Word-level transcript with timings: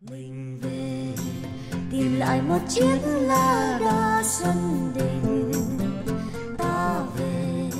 mình 0.00 0.60
về 0.62 1.14
tìm 1.90 2.16
lại 2.16 2.42
một 2.42 2.58
chiếc 2.68 2.98
lá 3.04 3.78
đa 3.80 4.22
xuân 4.24 4.92
đình 4.94 5.52
ta 6.58 7.06
về 7.16 7.70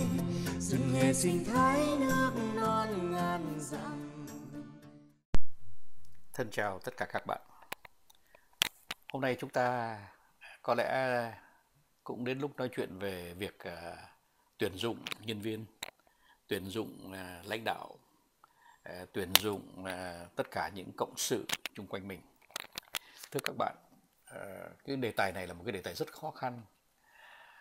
rừng 0.59 0.93
nghề 0.95 1.15
sinh 1.15 1.45
thái 1.45 1.81
nước 2.01 2.31
non 2.55 3.13
ngàn 3.13 3.55
dặm 3.59 4.27
Thân 6.35 6.51
chào 6.51 6.79
tất 6.79 6.97
cả 6.97 7.07
các 7.13 7.27
bạn. 7.27 7.41
Hôm 9.13 9.23
nay 9.23 9.37
chúng 9.41 9.51
ta 9.51 9.99
có 10.63 10.75
lẽ 10.75 11.33
cũng 12.05 12.25
đến 12.25 12.39
lúc 12.39 12.57
nói 12.57 12.69
chuyện 12.73 12.99
về 12.99 13.35
việc 13.35 13.59
uh, 13.69 13.99
tuyển 14.59 14.73
dụng 14.75 14.99
nhân 15.25 15.41
viên, 15.41 15.65
tuyển 16.47 16.65
dụng 16.67 17.13
uh, 17.13 17.47
lãnh 17.47 17.65
đạo, 17.65 17.99
à, 18.89 19.07
tuyển 19.13 19.33
dụng 19.41 19.85
à, 19.85 20.27
tất 20.37 20.51
cả 20.51 20.71
những 20.75 20.93
cộng 20.97 21.15
sự 21.17 21.47
chung 21.79 21.87
quanh 21.87 22.09
mình. 22.09 22.21
Thưa 23.31 23.41
các 23.45 23.57
bạn, 23.59 23.77
ờ, 24.27 24.71
cái 24.85 24.97
đề 24.97 25.11
tài 25.11 25.33
này 25.33 25.47
là 25.47 25.55
một 25.55 25.63
cái 25.67 25.73
đề 25.73 25.81
tài 25.81 25.95
rất 25.95 26.13
khó 26.13 26.31
khăn 26.31 26.63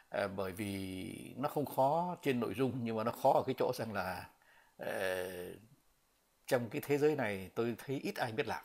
ờ, 0.10 0.28
bởi 0.28 0.52
vì 0.52 1.34
nó 1.38 1.50
không 1.50 1.66
khó 1.66 2.16
trên 2.22 2.40
nội 2.40 2.54
dung 2.54 2.80
nhưng 2.84 2.98
mà 2.98 3.04
nó 3.04 3.12
khó 3.12 3.34
ở 3.34 3.44
cái 3.46 3.56
chỗ 3.58 3.72
rằng 3.76 3.94
là 3.94 4.26
ờ, 4.78 5.28
trong 6.48 6.70
cái 6.70 6.82
thế 6.86 6.98
giới 6.98 7.16
này 7.16 7.50
tôi 7.56 7.76
thấy 7.78 8.00
ít 8.04 8.16
ai 8.16 8.32
biết 8.32 8.48
làm. 8.48 8.64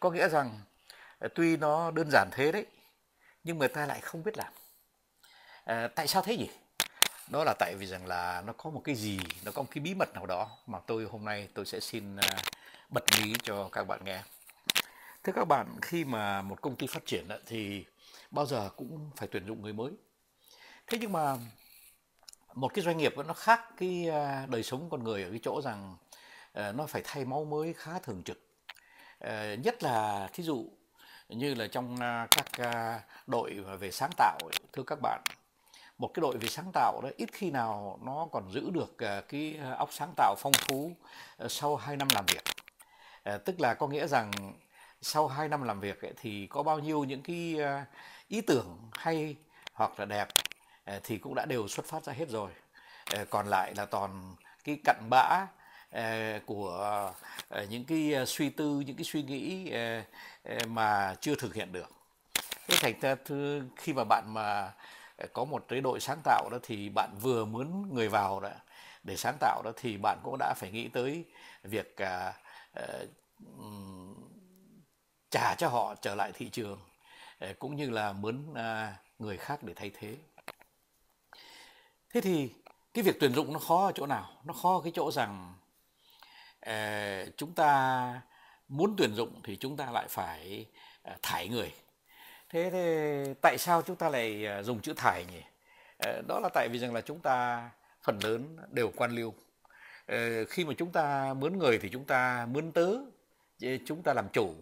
Có 0.00 0.10
nghĩa 0.10 0.28
rằng 0.28 0.60
tuy 1.34 1.56
nó 1.56 1.90
đơn 1.90 2.08
giản 2.12 2.28
thế 2.32 2.52
đấy 2.52 2.66
nhưng 3.44 3.58
người 3.58 3.68
ta 3.68 3.86
lại 3.86 4.00
không 4.00 4.22
biết 4.22 4.36
làm. 4.36 4.52
À, 5.64 5.88
tại 5.88 6.06
sao 6.06 6.22
thế 6.22 6.36
nhỉ? 6.36 6.50
Đó 7.28 7.44
là 7.44 7.54
tại 7.58 7.74
vì 7.78 7.86
rằng 7.86 8.06
là 8.06 8.42
nó 8.46 8.52
có 8.52 8.70
một 8.70 8.82
cái 8.84 8.94
gì 8.94 9.18
nó 9.44 9.52
có 9.52 9.62
một 9.62 9.68
cái 9.70 9.82
bí 9.82 9.94
mật 9.94 10.14
nào 10.14 10.26
đó 10.26 10.50
mà 10.66 10.78
tôi 10.86 11.04
hôm 11.04 11.24
nay 11.24 11.48
tôi 11.54 11.66
sẽ 11.66 11.80
xin 11.80 12.16
bật 12.88 13.04
mí 13.18 13.34
cho 13.42 13.68
các 13.72 13.84
bạn 13.84 14.04
nghe 14.04 14.22
thưa 15.24 15.32
các 15.32 15.44
bạn, 15.44 15.76
khi 15.82 16.04
mà 16.04 16.42
một 16.42 16.60
công 16.60 16.76
ty 16.76 16.86
phát 16.86 17.06
triển 17.06 17.28
thì 17.46 17.84
bao 18.30 18.46
giờ 18.46 18.70
cũng 18.76 19.10
phải 19.16 19.28
tuyển 19.28 19.46
dụng 19.46 19.62
người 19.62 19.72
mới. 19.72 19.92
Thế 20.86 20.98
nhưng 21.00 21.12
mà 21.12 21.36
một 22.54 22.74
cái 22.74 22.84
doanh 22.84 22.98
nghiệp 22.98 23.14
nó 23.26 23.34
khác 23.34 23.60
cái 23.76 24.08
à, 24.08 24.46
đời 24.48 24.62
sống 24.62 24.90
con 24.90 25.04
người 25.04 25.22
ở 25.22 25.30
cái 25.30 25.40
chỗ 25.42 25.60
rằng 25.64 25.96
à, 26.52 26.72
nó 26.72 26.86
phải 26.86 27.02
thay 27.04 27.24
máu 27.24 27.44
mới 27.44 27.72
khá 27.72 27.98
thường 27.98 28.22
trực. 28.22 28.38
À, 29.18 29.54
nhất 29.54 29.82
là 29.82 30.28
thí 30.32 30.42
dụ 30.42 30.70
như 31.28 31.54
là 31.54 31.66
trong 31.66 31.96
các 32.32 33.00
đội 33.26 33.54
về 33.54 33.90
sáng 33.90 34.10
tạo, 34.16 34.38
thưa 34.72 34.82
các 34.82 34.98
bạn, 35.02 35.22
một 35.98 36.10
cái 36.14 36.20
đội 36.20 36.38
về 36.38 36.48
sáng 36.48 36.70
tạo 36.72 37.00
đó, 37.02 37.08
ít 37.16 37.32
khi 37.32 37.50
nào 37.50 37.98
nó 38.02 38.28
còn 38.32 38.52
giữ 38.52 38.70
được 38.70 38.96
cái 39.28 39.58
óc 39.78 39.88
sáng 39.92 40.12
tạo 40.16 40.34
phong 40.38 40.52
phú 40.52 40.92
sau 41.48 41.76
2 41.76 41.96
năm 41.96 42.08
làm 42.14 42.24
việc. 42.26 42.44
Tức 43.44 43.60
là 43.60 43.74
có 43.74 43.88
nghĩa 43.88 44.06
rằng 44.06 44.30
sau 45.02 45.28
2 45.28 45.48
năm 45.48 45.62
làm 45.62 45.80
việc 45.80 46.02
ấy, 46.02 46.12
thì 46.16 46.46
có 46.46 46.62
bao 46.62 46.78
nhiêu 46.78 47.04
những 47.04 47.22
cái 47.22 47.56
ờ, 47.58 47.84
ý 48.28 48.40
tưởng 48.40 48.78
hay 48.92 49.36
hoặc 49.72 50.00
là 50.00 50.04
đẹp 50.04 50.28
ờ, 50.84 51.00
thì 51.04 51.18
cũng 51.18 51.34
đã 51.34 51.46
đều 51.46 51.68
xuất 51.68 51.86
phát 51.86 52.04
ra 52.04 52.12
hết 52.12 52.28
rồi. 52.28 52.50
Ờ, 53.10 53.24
còn 53.30 53.46
lại 53.46 53.74
là 53.76 53.86
toàn 53.86 54.34
cái 54.64 54.78
cặn 54.84 54.96
bã 55.10 55.46
của 56.46 57.12
những 57.68 57.84
cái 57.84 58.14
suy 58.26 58.50
tư 58.50 58.82
những 58.86 58.96
cái 58.96 59.04
suy 59.04 59.22
nghĩ 59.22 59.72
mà 60.66 61.14
chưa 61.20 61.34
thực 61.34 61.54
hiện 61.54 61.72
được. 61.72 61.90
Thế 62.68 62.76
thành 62.80 63.00
ra 63.00 63.16
khi 63.76 63.92
mà 63.92 64.04
bạn 64.04 64.24
mà 64.34 64.72
có 65.32 65.44
một 65.44 65.64
cái 65.68 65.80
đội 65.80 66.00
sáng 66.00 66.18
tạo 66.24 66.48
đó 66.52 66.58
thì 66.62 66.88
bạn 66.88 67.10
vừa 67.20 67.44
muốn 67.44 67.94
người 67.94 68.08
vào 68.08 68.40
đó 68.40 68.50
để 69.04 69.16
sáng 69.16 69.36
tạo 69.40 69.62
đó 69.64 69.72
thì 69.76 69.96
bạn 69.96 70.18
cũng 70.22 70.36
đã 70.38 70.54
phải 70.56 70.70
nghĩ 70.70 70.88
tới 70.88 71.24
việc 71.62 71.96
uh, 72.02 72.34
trả 75.30 75.54
cho 75.54 75.68
họ 75.68 75.94
trở 76.02 76.14
lại 76.14 76.32
thị 76.34 76.48
trường 76.48 76.80
ờ, 77.38 77.54
cũng 77.58 77.76
như 77.76 77.90
là 77.90 78.12
mướn 78.12 78.54
à, 78.54 78.96
người 79.18 79.36
khác 79.36 79.62
để 79.62 79.74
thay 79.74 79.90
thế. 79.94 80.16
Thế 82.10 82.20
thì 82.20 82.50
cái 82.94 83.04
việc 83.04 83.16
tuyển 83.20 83.34
dụng 83.34 83.52
nó 83.52 83.58
khó 83.58 83.86
ở 83.86 83.92
chỗ 83.94 84.06
nào? 84.06 84.30
Nó 84.44 84.52
khó 84.52 84.74
ở 84.76 84.80
cái 84.84 84.92
chỗ 84.94 85.10
rằng 85.12 85.54
ờ, 86.60 87.30
chúng 87.36 87.54
ta 87.54 88.22
muốn 88.68 88.94
tuyển 88.98 89.14
dụng 89.14 89.40
thì 89.44 89.56
chúng 89.56 89.76
ta 89.76 89.90
lại 89.90 90.06
phải 90.08 90.66
ờ, 91.02 91.14
thải 91.22 91.48
người. 91.48 91.72
Thế 92.48 92.70
thì 92.72 93.34
tại 93.40 93.58
sao 93.58 93.82
chúng 93.82 93.96
ta 93.96 94.08
lại 94.08 94.46
dùng 94.62 94.80
chữ 94.80 94.92
thải 94.96 95.24
nhỉ? 95.32 95.42
Đó 96.28 96.40
là 96.40 96.48
tại 96.54 96.68
vì 96.68 96.78
rằng 96.78 96.94
là 96.94 97.00
chúng 97.00 97.20
ta 97.20 97.70
phần 98.02 98.18
lớn 98.22 98.56
đều 98.70 98.92
quan 98.96 99.10
liêu. 99.12 99.34
Khi 100.48 100.64
mà 100.64 100.74
chúng 100.78 100.92
ta 100.92 101.34
mướn 101.34 101.58
người 101.58 101.78
thì 101.78 101.88
chúng 101.88 102.04
ta 102.04 102.46
mướn 102.50 102.72
tớ 102.72 102.88
chúng 103.86 104.02
ta 104.02 104.14
làm 104.14 104.28
chủ 104.32 104.54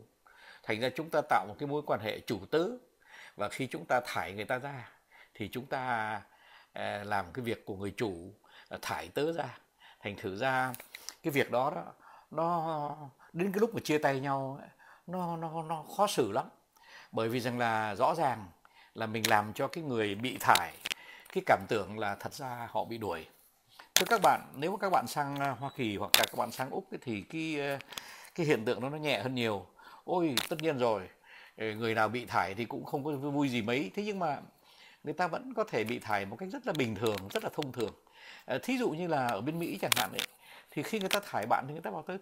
thành 0.68 0.80
ra 0.80 0.88
chúng 0.96 1.10
ta 1.10 1.20
tạo 1.20 1.46
một 1.46 1.54
cái 1.58 1.66
mối 1.66 1.82
quan 1.86 2.00
hệ 2.00 2.20
chủ 2.20 2.40
tớ 2.50 2.64
và 3.36 3.48
khi 3.48 3.66
chúng 3.66 3.84
ta 3.84 4.00
thải 4.04 4.32
người 4.32 4.44
ta 4.44 4.58
ra, 4.58 4.90
thì 5.34 5.48
chúng 5.52 5.66
ta 5.66 6.22
à, 6.72 7.02
làm 7.04 7.32
cái 7.32 7.44
việc 7.44 7.66
của 7.66 7.76
người 7.76 7.94
chủ 7.96 8.32
à, 8.68 8.78
thải 8.82 9.08
tớ 9.08 9.32
ra. 9.32 9.58
Thành 10.00 10.16
thử 10.16 10.36
ra, 10.36 10.72
cái 11.22 11.30
việc 11.30 11.50
đó 11.50 11.72
đó, 11.74 11.84
nó 12.30 12.96
đến 13.32 13.52
cái 13.52 13.60
lúc 13.60 13.74
mà 13.74 13.80
chia 13.84 13.98
tay 13.98 14.20
nhau, 14.20 14.60
nó 15.06 15.36
nó 15.36 15.62
nó 15.62 15.84
khó 15.96 16.06
xử 16.06 16.32
lắm. 16.32 16.48
Bởi 17.12 17.28
vì 17.28 17.40
rằng 17.40 17.58
là 17.58 17.94
rõ 17.94 18.14
ràng 18.14 18.46
là 18.94 19.06
mình 19.06 19.28
làm 19.28 19.52
cho 19.52 19.68
cái 19.68 19.84
người 19.84 20.14
bị 20.14 20.36
thải, 20.40 20.74
cái 21.32 21.42
cảm 21.46 21.60
tưởng 21.68 21.98
là 21.98 22.14
thật 22.14 22.34
ra 22.34 22.68
họ 22.70 22.84
bị 22.84 22.98
đuổi. 22.98 23.26
Thưa 23.94 24.06
các 24.08 24.20
bạn, 24.22 24.40
nếu 24.54 24.70
mà 24.70 24.76
các 24.80 24.90
bạn 24.90 25.06
sang 25.06 25.36
à, 25.36 25.50
Hoa 25.50 25.70
Kỳ 25.76 25.96
hoặc 25.96 26.10
là 26.18 26.24
các 26.24 26.36
bạn 26.36 26.50
sang 26.52 26.70
Úc 26.70 26.86
thì 27.02 27.20
cái 27.20 27.78
cái 28.34 28.46
hiện 28.46 28.64
tượng 28.64 28.80
đó 28.80 28.88
nó 28.88 28.98
nhẹ 28.98 29.22
hơn 29.22 29.34
nhiều 29.34 29.66
ôi 30.08 30.34
tất 30.48 30.62
nhiên 30.62 30.78
rồi. 30.78 31.02
Người 31.56 31.94
nào 31.94 32.08
bị 32.08 32.26
thải 32.26 32.54
thì 32.54 32.64
cũng 32.64 32.84
không 32.84 33.04
có 33.04 33.10
vui 33.10 33.48
gì 33.48 33.62
mấy. 33.62 33.90
Thế 33.94 34.02
nhưng 34.06 34.18
mà 34.18 34.40
người 35.04 35.14
ta 35.14 35.26
vẫn 35.26 35.54
có 35.54 35.64
thể 35.64 35.84
bị 35.84 35.98
thải 35.98 36.26
một 36.26 36.36
cách 36.36 36.48
rất 36.52 36.66
là 36.66 36.72
bình 36.72 36.94
thường 36.94 37.16
rất 37.30 37.44
là 37.44 37.50
thông 37.52 37.72
thường. 37.72 37.92
Ờ, 38.44 38.58
thí 38.58 38.78
dụ 38.78 38.90
như 38.90 39.06
là 39.06 39.26
ở 39.26 39.40
bên 39.40 39.58
Mỹ 39.58 39.78
chẳng 39.80 39.92
hạn 39.96 40.12
ấy 40.12 40.26
thì 40.70 40.82
khi 40.82 41.00
người 41.00 41.08
ta 41.08 41.20
thải 41.20 41.46
bạn 41.46 41.64
thì 41.66 41.72
người 41.72 41.82
ta 41.82 41.90
bảo 41.90 42.02
tới, 42.02 42.18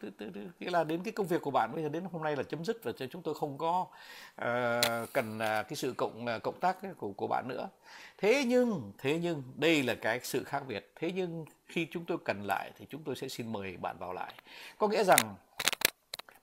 nghĩa 0.58 0.70
là 0.70 0.84
đến 0.84 1.02
cái 1.04 1.12
công 1.12 1.26
việc 1.26 1.42
của 1.42 1.50
bạn 1.50 1.72
bây 1.74 1.82
giờ 1.82 1.88
đến 1.88 2.04
hôm 2.12 2.22
nay 2.22 2.36
là 2.36 2.42
chấm 2.42 2.64
dứt 2.64 2.84
và 2.84 2.92
chúng 3.10 3.22
tôi 3.22 3.34
không 3.34 3.58
có 3.58 3.80
uh, 3.80 5.12
cần 5.12 5.36
uh, 5.36 5.38
cái 5.38 5.74
sự 5.74 5.94
cộng 5.96 6.24
uh, 6.36 6.42
cộng 6.42 6.60
tác 6.60 6.76
của 6.98 7.12
của 7.12 7.26
bạn 7.26 7.48
nữa. 7.48 7.68
Thế 8.18 8.44
nhưng 8.46 8.92
thế 8.98 9.18
nhưng 9.22 9.42
đây 9.56 9.82
là 9.82 9.94
cái 9.94 10.20
sự 10.22 10.44
khác 10.44 10.62
biệt. 10.68 10.92
Thế 10.96 11.12
nhưng 11.14 11.44
khi 11.66 11.86
chúng 11.90 12.04
tôi 12.04 12.18
cần 12.24 12.42
lại 12.42 12.70
thì 12.78 12.86
chúng 12.90 13.02
tôi 13.02 13.16
sẽ 13.16 13.28
xin 13.28 13.52
mời 13.52 13.76
bạn 13.76 13.96
vào 13.98 14.12
lại. 14.12 14.34
Có 14.78 14.88
nghĩa 14.88 15.04
rằng 15.04 15.34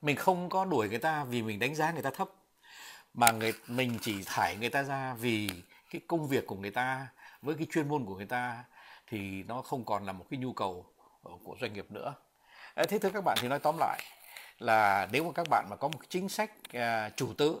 mình 0.04 0.16
không 0.16 0.48
có 0.48 0.64
đuổi 0.64 0.88
người 0.88 0.98
ta 0.98 1.24
vì 1.24 1.42
mình 1.42 1.58
đánh 1.58 1.74
giá 1.74 1.92
người 1.92 2.02
ta 2.02 2.10
thấp, 2.10 2.28
mà 3.14 3.30
người, 3.30 3.52
mình 3.66 3.98
chỉ 4.02 4.22
thải 4.26 4.56
người 4.56 4.70
ta 4.70 4.82
ra 4.82 5.14
vì 5.14 5.50
cái 5.90 6.00
công 6.06 6.28
việc 6.28 6.46
của 6.46 6.56
người 6.56 6.70
ta, 6.70 7.06
với 7.42 7.54
cái 7.54 7.66
chuyên 7.72 7.88
môn 7.88 8.04
của 8.04 8.16
người 8.16 8.26
ta, 8.26 8.64
thì 9.06 9.42
nó 9.42 9.62
không 9.62 9.84
còn 9.84 10.06
là 10.06 10.12
một 10.12 10.26
cái 10.30 10.38
nhu 10.38 10.52
cầu 10.52 10.86
ờ, 11.22 11.32
của 11.44 11.56
doanh 11.60 11.72
nghiệp 11.72 11.86
nữa. 11.90 12.14
Thế 12.88 12.98
thưa 12.98 13.10
các 13.10 13.24
bạn, 13.24 13.38
thì 13.40 13.48
nói 13.48 13.58
tóm 13.58 13.78
lại 13.78 14.02
là 14.58 15.08
nếu 15.12 15.24
mà 15.24 15.30
các 15.34 15.46
bạn 15.50 15.66
mà 15.70 15.76
có 15.76 15.88
một 15.88 15.98
chính 16.08 16.28
sách 16.28 16.50
à, 16.72 17.10
chủ 17.16 17.34
tư 17.38 17.60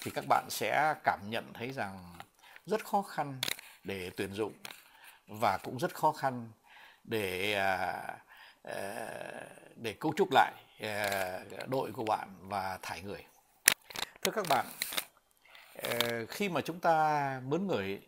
thì 0.00 0.10
các 0.10 0.24
bạn 0.28 0.46
sẽ 0.50 0.94
cảm 1.04 1.20
nhận 1.30 1.52
thấy 1.54 1.72
rằng 1.72 2.14
rất 2.66 2.84
khó 2.84 3.02
khăn 3.02 3.40
để 3.84 4.10
tuyển 4.16 4.32
dụng 4.32 4.52
và 5.26 5.58
cũng 5.62 5.78
rất 5.78 5.94
khó 5.94 6.12
khăn 6.12 6.48
để 7.04 7.54
à, 7.54 8.02
ờ, 8.62 9.08
để 9.76 9.92
cấu 9.92 10.12
trúc 10.16 10.28
lại. 10.32 10.52
Ờ, 10.80 11.40
đội 11.66 11.92
của 11.92 12.04
bạn 12.04 12.28
và 12.40 12.78
thải 12.82 13.02
người. 13.02 13.24
Thưa 14.22 14.30
các 14.30 14.46
bạn 14.48 14.66
ờ, 15.82 16.26
khi 16.28 16.48
mà 16.48 16.60
chúng 16.60 16.80
ta 16.80 17.40
mướn 17.44 17.66
người 17.66 18.00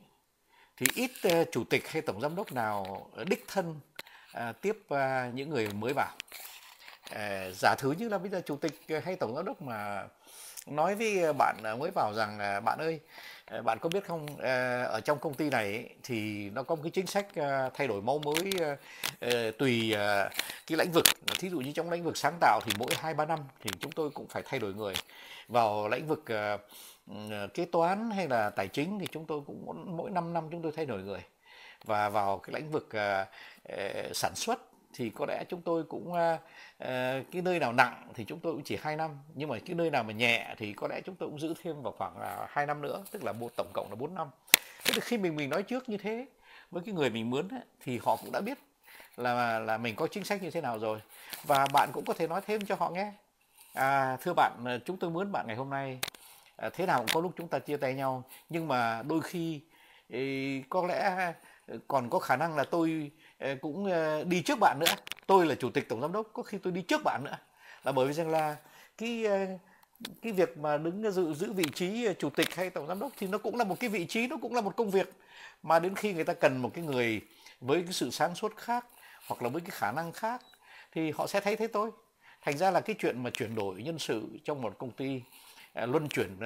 thì 0.77 0.87
ít 0.95 1.11
ờ, 1.23 1.45
chủ 1.53 1.65
tịch 1.65 1.89
hay 1.89 2.03
tổng 2.03 2.21
giám 2.21 2.37
đốc 2.37 2.53
nào 2.53 3.07
đích 3.27 3.45
thân 3.49 3.81
tiếp 4.61 4.79
những 5.35 5.51
người 5.51 5.69
mới 5.73 5.93
vào. 5.93 6.17
Giả 7.53 7.75
thử 7.79 7.93
như 7.93 8.09
là 8.09 8.19
bây 8.19 8.31
giờ 8.31 8.43
chủ 8.47 8.57
tịch 8.57 8.81
hay 9.05 9.17
tổng 9.17 9.35
giám 9.37 9.45
đốc 9.45 9.63
mà 9.63 10.09
nói 10.67 10.95
với 10.95 11.23
ờ, 11.23 11.33
bạn 11.33 11.57
ờ, 11.63 11.77
mới 11.77 11.91
vào 11.95 12.15
rằng 12.15 12.39
bạn 12.65 12.79
ơi 12.79 13.01
ờ, 13.47 13.63
bạn 13.63 13.79
có 13.79 13.89
biết 13.89 14.05
không 14.07 14.27
ở 14.87 15.01
trong 15.05 15.19
công 15.19 15.35
ty 15.35 15.51
này 15.51 15.89
thì 16.03 16.51
nó 16.51 16.63
có 16.63 16.75
một 16.75 16.81
cái 16.85 16.91
chính 16.91 17.07
sách 17.07 17.27
thay 17.75 17.89
đổi 17.89 18.03
mẫu 18.03 18.19
mới 18.19 18.53
tùy 19.59 19.95
cái 20.67 20.79
lĩnh 20.79 20.93
vực. 20.93 21.05
Thí 21.39 21.51
dụ 21.51 21.61
như 21.61 21.73
trong 21.73 21.91
lĩnh 21.91 22.05
vực 22.05 22.17
sáng 22.17 22.35
tạo 22.41 22.61
thì 22.65 22.73
mỗi 22.79 22.89
hai 22.97 23.15
ba 23.15 23.25
năm 23.25 23.39
thì 23.61 23.71
chúng 23.81 23.93
tôi 23.93 24.11
cũng 24.11 24.29
phải 24.29 24.43
thay 24.47 24.61
đổi 24.61 24.75
người. 24.75 24.95
Vào 25.49 25.89
lĩnh 25.89 26.07
vực 26.07 26.25
ừ, 27.07 27.49
kế 27.55 27.65
toán 27.65 28.11
hay 28.11 28.29
là 28.29 28.51
tài 28.51 28.69
chính 28.69 28.99
thì 28.99 29.07
chúng 29.13 29.27
tôi 29.27 29.41
cũng 29.47 29.87
mỗi, 29.97 30.11
5 30.11 30.33
năm 30.33 30.45
chúng 30.51 30.63
tôi 30.63 30.73
thay 30.77 30.87
đổi 30.87 31.03
người. 31.03 31.21
Và 31.85 32.09
vào 32.09 32.39
cái 32.39 32.55
lĩnh 32.55 32.71
vực 32.71 32.89
sản 34.15 34.35
xuất 34.35 34.72
thì 34.95 35.11
có 35.11 35.27
lẽ 35.27 35.45
chúng 35.49 35.63
tôi 35.63 35.85
cũng 35.85 36.13
à, 36.13 36.39
à, 36.79 37.23
cái 37.33 37.43
nơi 37.43 37.59
nào 37.59 37.73
nặng 37.73 38.09
thì 38.15 38.25
chúng 38.25 38.41
tôi 38.41 38.53
cũng 38.53 38.63
chỉ 38.65 38.77
2 38.83 38.97
năm 38.97 39.11
nhưng 39.35 39.49
mà 39.49 39.59
cái 39.67 39.75
nơi 39.75 39.91
nào 39.91 40.03
mà 40.05 40.13
nhẹ 40.13 40.55
thì 40.59 40.73
có 40.73 40.89
lẽ 40.89 41.01
chúng 41.05 41.15
tôi 41.15 41.29
cũng 41.29 41.41
giữ 41.41 41.55
thêm 41.63 41.83
vào 41.83 41.93
khoảng 41.99 42.19
là 42.21 42.47
2 42.51 42.67
năm 42.67 42.83
nữa 42.83 43.05
tức 43.11 43.25
là 43.25 43.33
một 43.33 43.53
tổng 43.57 43.71
cộng 43.75 43.87
là 43.91 43.95
4 43.95 44.15
năm. 44.15 44.29
Thế 44.85 44.93
thì 44.95 45.01
khi 45.01 45.19
mình 45.19 45.37
mình 45.37 45.51
nói 45.51 45.63
trước 45.63 45.89
như 45.89 45.97
thế 45.97 46.27
với 46.71 46.83
cái 46.87 46.95
người 46.95 47.11
mình 47.11 47.31
mướn 47.31 47.49
ấy, 47.49 47.61
thì 47.81 48.01
họ 48.03 48.17
cũng 48.17 48.33
đã 48.33 48.41
biết 48.41 48.59
là 49.17 49.59
là 49.59 49.79
mình 49.79 49.97
có 49.97 50.07
chính 50.07 50.25
sách 50.25 50.43
như 50.43 50.51
thế 50.51 50.61
nào 50.61 50.79
rồi. 50.79 51.01
Và 51.45 51.67
bạn 51.73 51.91
cũng 51.93 52.05
có 52.05 52.15
thể 52.15 52.27
nói 52.27 52.41
thêm 52.47 52.67
cho 52.67 52.75
họ 52.75 52.91
nghe. 52.91 53.13
À, 53.75 54.17
thưa 54.21 54.33
bạn 54.33 54.53
à, 54.65 54.79
chúng 54.85 54.97
tôi 54.97 55.11
muốn 55.11 55.33
bạn 55.33 55.47
ngày 55.47 55.57
hôm 55.57 55.71
nay 55.71 55.99
à, 56.57 56.71
thế 56.73 56.87
nào 56.87 56.99
cũng 56.99 57.09
có 57.15 57.21
lúc 57.21 57.33
chúng 57.37 57.49
ta 57.49 57.59
chia 57.59 57.77
tay 57.77 57.95
nhau 57.95 58.25
nhưng 58.49 58.69
mà 58.69 59.03
đôi 59.03 59.21
khi 59.21 59.61
ý, 60.09 60.63
có 60.69 60.87
lẽ 60.87 61.01
à, 61.01 61.35
còn 61.89 62.11
có 62.11 62.19
khả 62.19 62.37
năng 62.37 62.57
là 62.57 62.65
tôi 62.65 63.11
Ờ, 63.43 63.57
cũng 63.61 63.85
ờ, 63.85 64.25
đi 64.25 64.43
trước 64.43 64.59
bạn 64.61 64.79
nữa. 64.79 64.95
Tôi 65.27 65.47
là 65.47 65.55
chủ 65.55 65.71
tịch 65.71 65.89
tổng 65.89 66.01
giám 66.01 66.13
đốc, 66.13 66.27
có 66.33 66.43
khi 66.43 66.59
tôi 66.59 66.73
đi 66.73 66.83
trước 66.83 67.05
bạn 67.05 67.25
nữa. 67.25 67.39
Là 67.85 67.93
bởi 67.93 68.07
vì 68.07 68.13
rằng 68.13 68.31
là 68.31 68.57
cái 68.99 69.25
ờ, 69.25 69.47
cái 70.23 70.33
việc 70.33 70.59
mà 70.59 70.77
đứng 70.77 71.13
giữ 71.13 71.35
giữ 71.35 71.53
vị 71.53 71.65
trí 71.75 72.09
chủ 72.19 72.31
tịch 72.31 72.55
hay 72.55 72.71
tổng 72.71 72.87
giám 72.87 72.99
đốc 72.99 73.13
thì 73.19 73.27
nó 73.27 73.39
cũng 73.39 73.57
là 73.57 73.65
một 73.65 73.81
cái 73.81 73.91
vị 73.91 74.07
trí, 74.07 74.27
nó 74.27 74.37
cũng 74.43 74.55
là 74.55 74.61
một 74.61 74.77
công 74.77 74.91
việc. 74.91 75.13
Mà 75.63 75.79
đến 75.79 75.95
khi 75.95 76.13
người 76.13 76.25
ta 76.25 76.35
cần 76.35 76.63
một 76.63 76.71
cái 76.75 76.85
người 76.85 77.21
với 77.61 77.83
cái 77.83 77.93
sự 77.93 78.11
sáng 78.11 78.35
suốt 78.35 78.57
khác 78.57 78.87
hoặc 79.27 79.43
là 79.43 79.49
với 79.49 79.61
cái 79.61 79.71
khả 79.71 79.93
năng 79.93 80.13
khác 80.13 80.43
thì 80.93 81.11
họ 81.11 81.27
sẽ 81.27 81.41
thấy 81.41 81.57
thế 81.57 81.67
tôi 81.67 81.91
thành 82.43 82.59
ra 82.59 82.71
là 82.71 82.81
cái 82.81 82.97
chuyện 82.99 83.23
mà 83.23 83.31
chuyển 83.31 83.55
đổi 83.55 83.83
nhân 83.83 83.99
sự 83.99 84.29
trong 84.45 84.63
một 84.63 84.79
công 84.79 84.91
ty 84.91 85.23
luân 85.75 86.09
chuyển 86.09 86.37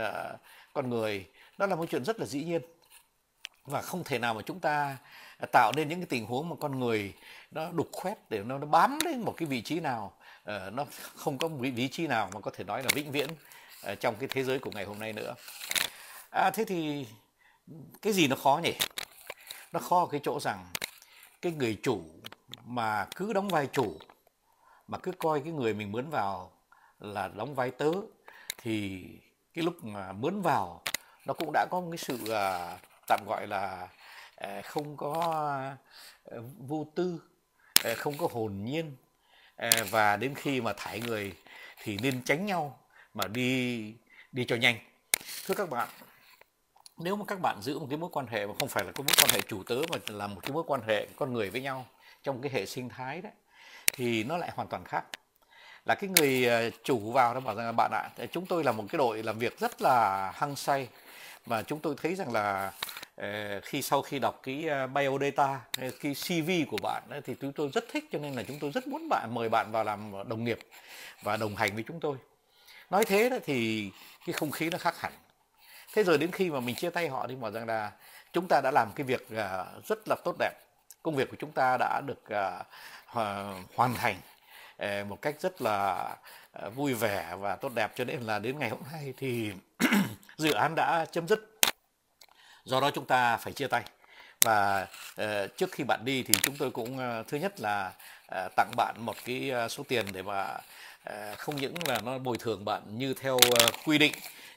con 0.73 0.91
người, 0.91 1.27
nó 1.59 1.67
là 1.67 1.77
một 1.77 1.87
chuyện 1.91 2.05
rất 2.05 2.21
là 2.21 2.27
dĩ 2.27 2.45
nhiên. 2.45 2.63
Và 3.65 3.83
không 3.83 4.05
thể 4.05 4.19
nào 4.19 4.35
mà 4.35 4.43
chúng 4.43 4.61
ta 4.61 4.97
tạo 5.53 5.73
nên 5.77 5.89
những 5.89 6.01
cái 6.01 6.07
tình 6.07 6.27
huống 6.27 6.49
mà 6.49 6.57
con 6.61 6.81
người 6.81 7.15
nó 7.51 7.71
đục 7.71 7.89
khoét 7.93 8.19
để 8.31 8.43
nó, 8.43 8.59
nó 8.59 8.67
bám 8.67 8.99
lên 9.05 9.21
một 9.21 9.35
cái 9.37 9.47
vị 9.47 9.63
trí 9.63 9.81
nào 9.81 10.13
uh, 10.43 10.73
nó 10.73 10.85
không 11.15 11.39
có 11.39 11.49
vị 11.49 11.71
vị 11.71 11.89
trí 11.89 12.07
nào 12.07 12.31
mà 12.35 12.41
có 12.41 12.51
thể 12.51 12.65
nói 12.65 12.83
là 12.83 12.89
vĩnh 12.95 13.13
viễn 13.13 13.29
uh, 13.93 14.01
trong 14.01 14.15
cái 14.19 14.29
thế 14.29 14.45
giới 14.45 14.59
của 14.59 14.71
ngày 14.75 14.85
hôm 14.85 14.99
nay 14.99 15.13
nữa. 15.13 15.35
À, 16.31 16.51
thế 16.51 16.65
thì 16.65 17.07
cái 18.03 18.13
gì 18.13 18.29
nó 18.29 18.37
khó 18.37 18.61
nhỉ? 18.63 18.75
Nó 19.73 19.81
khó 19.81 20.01
ở 20.01 20.07
cái 20.11 20.21
chỗ 20.25 20.41
rằng 20.41 20.67
cái 21.43 21.53
người 21.53 21.79
chủ 21.83 22.03
mà 22.65 23.07
cứ 23.17 23.33
đóng 23.33 23.49
vai 23.49 23.69
chủ 23.73 23.99
mà 24.87 24.99
cứ 24.99 25.13
coi 25.13 25.41
cái 25.41 25.53
người 25.53 25.75
mình 25.75 25.93
mướn 25.93 26.11
vào 26.11 26.51
là 27.01 27.29
đóng 27.29 27.55
vai 27.55 27.71
tớ 27.71 27.91
thì 28.59 29.05
cái 29.55 29.65
lúc 29.65 29.85
mà 29.85 30.13
mướn 30.13 30.43
vào 30.43 30.83
nó 31.27 31.35
cũng 31.35 31.51
đã 31.53 31.67
có 31.71 31.81
một 31.81 31.89
cái 31.91 31.99
sự 31.99 32.15
uh, 32.23 32.81
tạm 33.07 33.21
gọi 33.27 33.47
là 33.47 33.89
Ờ, 34.37 34.63
không 34.65 34.97
có 34.97 35.13
ờ, 36.25 36.43
vô 36.59 36.87
tư 36.95 37.23
ờ, 37.85 37.95
không 37.95 38.19
có 38.19 38.29
hồn 38.33 38.65
nhiên. 38.65 38.97
Và 39.91 40.17
đến 40.17 40.35
khi 40.35 40.61
mà 40.61 40.73
thải 40.77 41.01
người 41.01 41.33
thì 41.83 41.99
nên 42.03 42.23
tránh 42.23 42.47
nhau 42.47 42.79
mà 43.15 43.27
đi 43.27 43.95
đi 44.33 44.45
cho 44.45 44.57
nhanh. 44.57 44.77
Thưa 45.47 45.55
các 45.55 45.71
bạn, 45.71 45.89
nếu 46.99 47.17
mà 47.17 47.25
các 47.29 47.41
bạn 47.41 47.63
giữ 47.63 47.79
một 47.79 47.87
cái 47.91 47.99
mối 47.99 48.11
quan 48.13 48.27
hệ 48.27 48.47
mà 48.47 48.53
không 48.59 48.69
phải 48.69 48.85
là 48.85 48.93
cái 48.93 49.05
mối 49.05 49.15
quan 49.19 49.31
hệ 49.31 49.41
chủ 49.41 49.63
tớ 49.63 49.77
mà 49.91 49.99
là 50.07 50.27
một 50.27 50.41
cái 50.43 50.51
mối 50.53 50.65
quan 50.67 50.81
hệ 50.87 51.07
con 51.17 51.33
người 51.33 51.51
với 51.51 51.61
nhau 51.61 51.87
trong 52.23 52.43
cái 52.43 52.53
hệ 52.53 52.67
sinh 52.67 52.89
thái 52.89 53.21
đấy 53.21 53.33
thì 53.93 54.25
nó 54.25 54.37
lại 54.37 54.51
hoàn 54.55 54.69
toàn 54.69 54.85
khác. 54.85 55.05
Là 55.85 55.95
cái 55.95 56.11
người 56.11 56.51
chủ 56.85 57.13
vào 57.13 57.35
nó 57.35 57.41
bảo 57.41 57.55
rằng 57.55 57.67
là, 57.67 57.73
bạn 57.73 57.91
ạ, 57.95 58.11
chúng 58.33 58.47
tôi 58.47 58.65
là 58.65 58.73
một 58.73 58.85
cái 58.89 58.99
đội 58.99 59.23
làm 59.23 59.39
việc 59.39 59.61
rất 59.61 59.83
là 59.83 60.31
hăng 60.35 60.57
say 60.57 60.89
mà 61.47 61.63
chúng 61.63 61.81
tôi 61.81 61.95
thấy 62.03 62.15
rằng 62.15 62.33
là 62.33 62.73
Ờ, 63.17 63.61
khi 63.63 63.83
sau 63.83 64.03
khi 64.03 64.19
đọc 64.19 64.41
cái 64.43 64.55
bio 64.63 64.71
ờ, 64.71 64.87
biodata 64.87 65.61
ờ, 65.81 65.91
cái 66.01 66.15
CV 66.15 66.51
của 66.71 66.77
bạn 66.83 67.03
thì 67.25 67.35
chúng 67.41 67.53
tôi 67.53 67.71
rất 67.75 67.85
thích, 67.93 68.05
cho 68.13 68.19
nên 68.19 68.35
là 68.35 68.43
chúng 68.43 68.59
tôi 68.59 68.71
rất 68.71 68.87
muốn 68.87 69.09
bạn 69.09 69.35
mời 69.35 69.49
bạn 69.49 69.73
vào 69.73 69.85
làm 69.85 70.13
đồng 70.29 70.45
nghiệp 70.45 70.59
và 71.23 71.37
đồng 71.37 71.57
hành 71.57 71.75
với 71.75 71.85
chúng 71.89 72.01
tôi. 72.01 72.17
Nói 72.91 73.05
thế 73.05 73.29
đó 73.29 73.37
thì 73.45 73.91
cái 74.27 74.33
không 74.33 74.51
khí 74.51 74.71
nó 74.71 74.79
khác 74.79 75.01
hẳn. 75.01 75.13
Thế 75.95 76.05
rồi 76.05 76.19
đến 76.19 76.31
khi 76.31 76.51
mà 76.51 76.61
mình 76.61 76.75
chia 76.75 76.91
tay 76.91 77.09
họ 77.09 77.27
thì 77.29 77.35
bảo 77.35 77.51
rằng 77.51 77.67
là 77.67 77.93
chúng 78.33 78.47
ta 78.49 78.61
đã 78.65 78.71
làm 78.71 78.93
cái 78.95 79.05
việc 79.05 79.29
rất 79.87 80.09
là 80.09 80.17
tốt 80.25 80.37
đẹp. 80.39 80.53
Công 81.03 81.17
việc 81.17 81.31
của 81.31 81.37
chúng 81.39 81.53
ta 81.53 81.77
đã 81.81 82.01
được 82.07 82.23
hoàn 83.75 83.95
thành 83.95 84.17
một 85.09 85.23
cách 85.23 85.37
rất 85.41 85.63
là 85.63 86.09
vui 86.75 86.95
vẻ 86.95 87.37
và 87.41 87.57
tốt 87.57 87.73
đẹp. 87.75 87.93
Cho 87.97 88.05
nên 88.05 88.21
là 88.21 88.39
đến 88.39 88.59
ngày 88.59 88.69
hôm 88.69 88.81
nay 88.93 89.15
thì 89.17 89.53
dự 90.37 90.53
án 90.53 90.75
đã 90.75 91.07
chấm 91.13 91.29
dứt 91.29 91.56
do 92.67 92.81
đó 92.81 92.91
chúng 92.91 93.05
ta 93.05 93.37
phải 93.37 93.53
chia 93.53 93.67
tay. 93.67 93.83
Và 94.41 94.87
uh, 95.23 95.57
trước 95.57 95.73
khi 95.73 95.85
bạn 95.85 96.05
đi 96.05 96.23
thì 96.23 96.35
chúng 96.43 96.57
tôi 96.57 96.71
cũng 96.71 96.99
uh, 96.99 97.27
thứ 97.29 97.39
nhất 97.39 97.61
là 97.61 97.93
uh, 98.25 98.55
tặng 98.57 98.71
bạn 98.77 98.95
một 98.99 99.17
cái 99.25 99.53
uh, 99.65 99.71
số 99.71 99.83
tiền 99.89 100.07
để 100.13 100.23
mà 100.23 100.59
uh, 101.11 101.39
không 101.39 101.57
những 101.57 101.75
là 101.87 102.01
nó 102.05 102.19
bồi 102.19 102.37
thường 102.39 102.65
bạn 102.65 102.83
như 102.99 103.15
theo 103.15 103.35
uh, 103.35 103.75
quy 103.85 103.99
định 103.99 104.13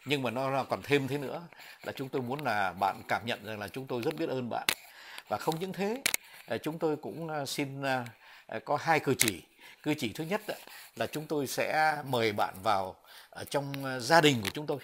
nhưng 0.05 0.21
mà 0.21 0.31
nó 0.31 0.63
còn 0.63 0.81
thêm 0.81 1.07
thế 1.07 1.17
nữa 1.17 1.41
là 1.83 1.91
chúng 1.91 2.09
tôi 2.09 2.21
muốn 2.21 2.43
là 2.43 2.73
bạn 2.79 3.01
cảm 3.07 3.21
nhận 3.25 3.45
rằng 3.45 3.59
là 3.59 3.67
chúng 3.67 3.87
tôi 3.87 4.01
rất 4.01 4.15
biết 4.15 4.29
ơn 4.29 4.49
bạn. 4.49 4.67
Và 5.27 5.37
không 5.37 5.59
những 5.59 5.73
thế 5.73 6.01
uh, 6.55 6.61
chúng 6.63 6.79
tôi 6.79 6.95
cũng 6.95 7.41
uh, 7.41 7.49
xin 7.49 7.81
uh, 7.81 8.65
có 8.65 8.77
hai 8.81 8.99
cử 8.99 9.15
chỉ. 9.17 9.41
Cử 9.83 9.93
chỉ 9.97 10.13
thứ 10.13 10.23
nhất 10.23 10.41
là 10.95 11.07
chúng 11.07 11.25
tôi 11.25 11.47
sẽ 11.47 11.97
mời 12.05 12.31
bạn 12.31 12.53
vào 12.63 12.95
ở 13.29 13.43
trong 13.43 13.73
gia 14.01 14.21
đình 14.21 14.41
của 14.41 14.49
chúng 14.53 14.67
tôi 14.67 14.77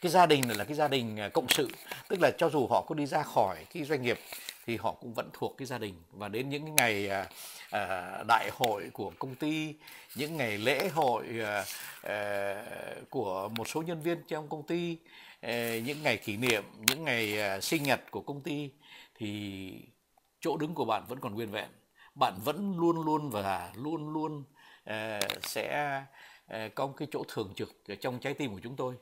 cái 0.00 0.12
gia 0.12 0.26
đình 0.26 0.48
này 0.48 0.56
là 0.56 0.64
cái 0.64 0.74
gia 0.74 0.88
đình 0.88 1.16
à, 1.20 1.28
cộng 1.28 1.48
sự. 1.48 1.68
Tức 2.08 2.20
là 2.20 2.30
cho 2.38 2.50
dù 2.50 2.66
họ 2.66 2.84
có 2.88 2.94
đi 2.94 3.06
ra 3.06 3.22
khỏi 3.22 3.64
cái 3.74 3.84
doanh 3.84 4.02
nghiệp 4.02 4.18
thì 4.66 4.76
họ 4.76 4.92
cũng 4.92 5.14
vẫn 5.14 5.30
thuộc 5.32 5.54
cái 5.58 5.66
gia 5.66 5.78
đình. 5.78 5.94
Và 6.12 6.28
đến 6.28 6.48
những 6.48 6.62
cái 6.64 6.72
ngày 6.72 7.08
à, 7.08 7.26
à 7.70 8.22
đại 8.28 8.50
hội 8.54 8.90
của 8.92 9.12
công 9.18 9.34
ty 9.34 9.74
những 10.14 10.36
ngày 10.36 10.58
lễ 10.58 10.88
hội 10.88 11.24
à, 11.44 11.64
à 12.02 12.64
của 13.10 13.48
một 13.48 13.68
số 13.68 13.82
nhân 13.82 14.02
viên 14.02 14.22
trong 14.28 14.48
công 14.48 14.62
ty 14.62 14.96
những 15.84 16.02
ngày 16.02 16.16
kỷ 16.16 16.36
niệm 16.36 16.64
những 16.78 17.04
ngày 17.04 17.40
à, 17.40 17.60
sinh 17.60 17.82
nhật 17.82 18.00
của 18.10 18.20
công 18.20 18.40
ty 18.40 18.70
thì 19.18 19.72
chỗ 20.40 20.56
đứng 20.56 20.74
của 20.74 20.84
bạn 20.84 21.04
vẫn 21.08 21.20
còn 21.20 21.34
nguyên 21.34 21.50
vẹn. 21.50 21.68
Bạn 22.14 22.34
vẫn 22.44 22.76
luôn 22.78 23.02
luôn 23.04 23.30
và 23.30 23.70
luôn 23.74 24.12
luôn 24.12 24.44
à, 24.84 25.20
sẽ 25.42 26.02
Ờ, 26.50 26.68
có 26.74 26.86
một 26.86 26.94
cái 26.96 27.08
chỗ 27.10 27.24
thường 27.28 27.52
trực 27.56 27.76
trong 28.00 28.18
trái 28.18 28.34
tim 28.34 28.52
của 28.52 28.60
chúng 28.62 28.76
tôi 28.76 28.94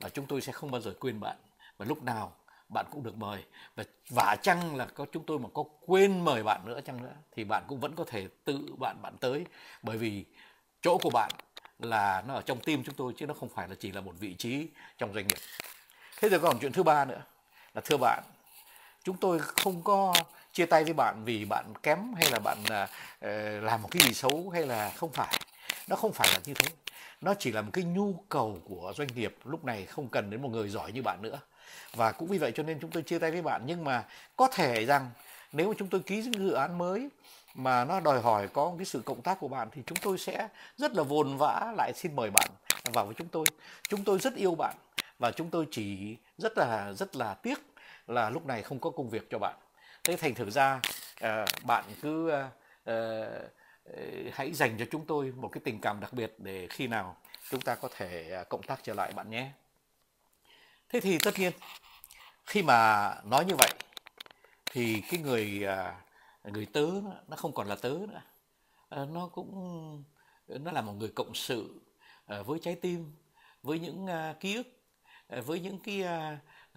và 0.00 0.08
chúng 0.08 0.26
tôi 0.26 0.40
sẽ 0.40 0.52
không 0.52 0.70
bao 0.70 0.80
giờ 0.80 0.94
quên 1.00 1.20
bạn. 1.20 1.36
Và 1.78 1.86
lúc 1.86 2.02
nào 2.02 2.32
bạn 2.68 2.86
cũng 2.90 3.02
được 3.02 3.16
mời. 3.16 3.44
Và 3.76 3.84
vả 4.08 4.36
chăng 4.42 4.76
là 4.76 4.86
có 4.86 5.06
chúng 5.12 5.24
tôi 5.26 5.38
mà 5.38 5.48
có 5.54 5.64
quên 5.86 6.24
mời 6.24 6.42
bạn 6.42 6.60
nữa 6.64 6.80
chăng 6.84 7.02
nữa 7.02 7.14
thì 7.36 7.44
bạn 7.44 7.64
cũng 7.68 7.80
vẫn 7.80 7.94
có 7.94 8.04
thể 8.04 8.28
tự 8.44 8.74
bạn 8.78 9.02
bạn 9.02 9.16
tới. 9.20 9.46
Bởi 9.82 9.96
vì 9.96 10.24
chỗ 10.82 10.98
của 10.98 11.10
bạn 11.10 11.30
là 11.78 12.22
nó 12.26 12.34
ở 12.34 12.42
trong 12.42 12.60
tim 12.60 12.84
chúng 12.84 12.94
tôi 12.94 13.12
chứ 13.16 13.26
nó 13.26 13.34
không 13.34 13.48
phải 13.48 13.68
là 13.68 13.74
chỉ 13.80 13.92
là 13.92 14.00
một 14.00 14.12
vị 14.18 14.34
trí 14.34 14.68
trong 14.98 15.14
doanh 15.14 15.26
nghiệp. 15.26 15.38
Thế 16.20 16.28
rồi 16.28 16.40
còn 16.40 16.58
chuyện 16.60 16.72
thứ 16.72 16.82
ba 16.82 17.04
nữa 17.04 17.22
là 17.74 17.80
thưa 17.84 17.96
bạn 17.96 18.24
chúng 19.02 19.16
tôi 19.16 19.38
không 19.38 19.82
có 19.82 20.14
chia 20.52 20.66
tay 20.66 20.84
với 20.84 20.92
bạn 20.92 21.22
vì 21.24 21.44
bạn 21.44 21.72
kém 21.82 22.14
hay 22.14 22.30
là 22.30 22.38
bạn 22.38 22.58
uh, 22.62 23.64
làm 23.64 23.82
một 23.82 23.88
cái 23.90 24.02
gì 24.02 24.14
xấu 24.14 24.50
hay 24.50 24.66
là 24.66 24.92
không 24.96 25.12
phải. 25.12 25.40
Nó 25.88 25.96
không 25.96 26.12
phải 26.12 26.28
là 26.32 26.40
như 26.44 26.54
thế 26.54 26.66
nó 27.20 27.34
chỉ 27.38 27.52
là 27.52 27.62
một 27.62 27.70
cái 27.72 27.84
nhu 27.84 28.14
cầu 28.28 28.58
của 28.64 28.92
doanh 28.96 29.08
nghiệp 29.14 29.36
lúc 29.44 29.64
này 29.64 29.86
không 29.86 30.08
cần 30.08 30.30
đến 30.30 30.42
một 30.42 30.48
người 30.48 30.68
giỏi 30.68 30.92
như 30.92 31.02
bạn 31.02 31.22
nữa. 31.22 31.38
Và 31.94 32.12
cũng 32.12 32.28
vì 32.28 32.38
vậy 32.38 32.52
cho 32.54 32.62
nên 32.62 32.80
chúng 32.80 32.90
tôi 32.90 33.02
chia 33.02 33.18
tay 33.18 33.30
với 33.30 33.42
bạn. 33.42 33.62
Nhưng 33.66 33.84
mà 33.84 34.04
có 34.36 34.48
thể 34.48 34.84
rằng 34.84 35.10
nếu 35.52 35.68
mà 35.68 35.74
chúng 35.78 35.88
tôi 35.88 36.00
ký 36.00 36.22
dự 36.22 36.52
án 36.52 36.78
mới 36.78 37.08
mà 37.54 37.84
nó 37.84 38.00
đòi 38.00 38.20
hỏi 38.20 38.48
có 38.48 38.74
cái 38.78 38.84
sự 38.84 39.02
cộng 39.04 39.22
tác 39.22 39.40
của 39.40 39.48
bạn 39.48 39.68
thì 39.72 39.82
chúng 39.86 39.98
tôi 40.02 40.18
sẽ 40.18 40.48
rất 40.76 40.94
là 40.94 41.02
vồn 41.02 41.36
vã 41.36 41.72
lại 41.76 41.92
xin 41.94 42.16
mời 42.16 42.30
bạn 42.30 42.50
vào 42.92 43.06
với 43.06 43.14
chúng 43.14 43.28
tôi. 43.28 43.44
Chúng 43.88 44.04
tôi 44.04 44.18
rất 44.18 44.34
yêu 44.34 44.54
bạn 44.54 44.76
và 45.18 45.30
chúng 45.30 45.50
tôi 45.50 45.66
chỉ 45.70 46.16
rất 46.38 46.58
là 46.58 46.92
rất 46.92 47.16
là 47.16 47.34
tiếc 47.34 47.58
là 48.06 48.30
lúc 48.30 48.46
này 48.46 48.62
không 48.62 48.78
có 48.78 48.90
công 48.90 49.10
việc 49.10 49.30
cho 49.30 49.38
bạn. 49.38 49.54
Thế 50.04 50.16
thành 50.16 50.34
thử 50.34 50.50
ra 50.50 50.80
uh, 51.24 51.64
bạn 51.64 51.84
cứ 52.02 52.32
uh, 52.32 52.44
uh, 52.90 53.50
Ờ, 53.92 54.02
hãy 54.32 54.52
dành 54.52 54.76
cho 54.78 54.84
chúng 54.90 55.06
tôi 55.06 55.32
một 55.32 55.48
cái 55.48 55.60
tình 55.64 55.80
cảm 55.80 56.00
đặc 56.00 56.12
biệt 56.12 56.34
để 56.38 56.66
khi 56.70 56.86
nào 56.86 57.16
chúng 57.50 57.60
ta 57.60 57.74
có 57.74 57.88
thể 57.96 58.30
à, 58.32 58.44
cộng 58.44 58.62
tác 58.62 58.80
trở 58.82 58.94
lại 58.94 59.12
bạn 59.12 59.30
nhé. 59.30 59.50
Thế 60.88 61.00
thì 61.00 61.18
tất 61.18 61.38
nhiên, 61.38 61.52
khi 62.46 62.62
mà 62.62 63.10
nói 63.24 63.44
như 63.44 63.54
vậy, 63.58 63.70
thì 64.66 65.02
cái 65.10 65.20
người 65.20 65.64
à, 65.66 66.00
người 66.44 66.66
tớ 66.66 66.86
nó 67.28 67.36
không 67.36 67.54
còn 67.54 67.66
là 67.66 67.76
tớ 67.76 67.90
nữa. 67.90 68.22
Ờ, 68.88 69.06
nó 69.06 69.28
cũng, 69.28 70.04
nó 70.48 70.72
là 70.72 70.80
một 70.80 70.92
người 70.92 71.12
cộng 71.14 71.34
sự 71.34 71.80
ờ, 72.26 72.42
với 72.42 72.58
trái 72.62 72.74
tim, 72.74 73.12
với 73.62 73.78
những 73.78 74.06
à, 74.06 74.34
ký 74.40 74.54
ức 74.56 74.66
với 75.28 75.60
những 75.60 75.78
cái 75.78 76.04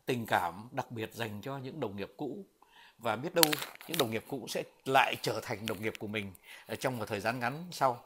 tình 0.05 0.25
cảm 0.25 0.69
đặc 0.71 0.91
biệt 0.91 1.13
dành 1.13 1.41
cho 1.41 1.57
những 1.57 1.79
đồng 1.79 1.95
nghiệp 1.95 2.11
cũ 2.17 2.45
và 2.99 3.15
biết 3.15 3.35
đâu 3.35 3.45
những 3.87 3.97
đồng 3.97 4.11
nghiệp 4.11 4.23
cũ 4.27 4.45
sẽ 4.49 4.63
lại 4.85 5.15
trở 5.21 5.39
thành 5.43 5.65
đồng 5.65 5.81
nghiệp 5.81 5.93
của 5.99 6.07
mình 6.07 6.31
ờ, 6.67 6.75
trong 6.75 6.97
một 6.97 7.05
thời 7.07 7.19
gian 7.19 7.39
ngắn 7.39 7.63
sau. 7.71 8.03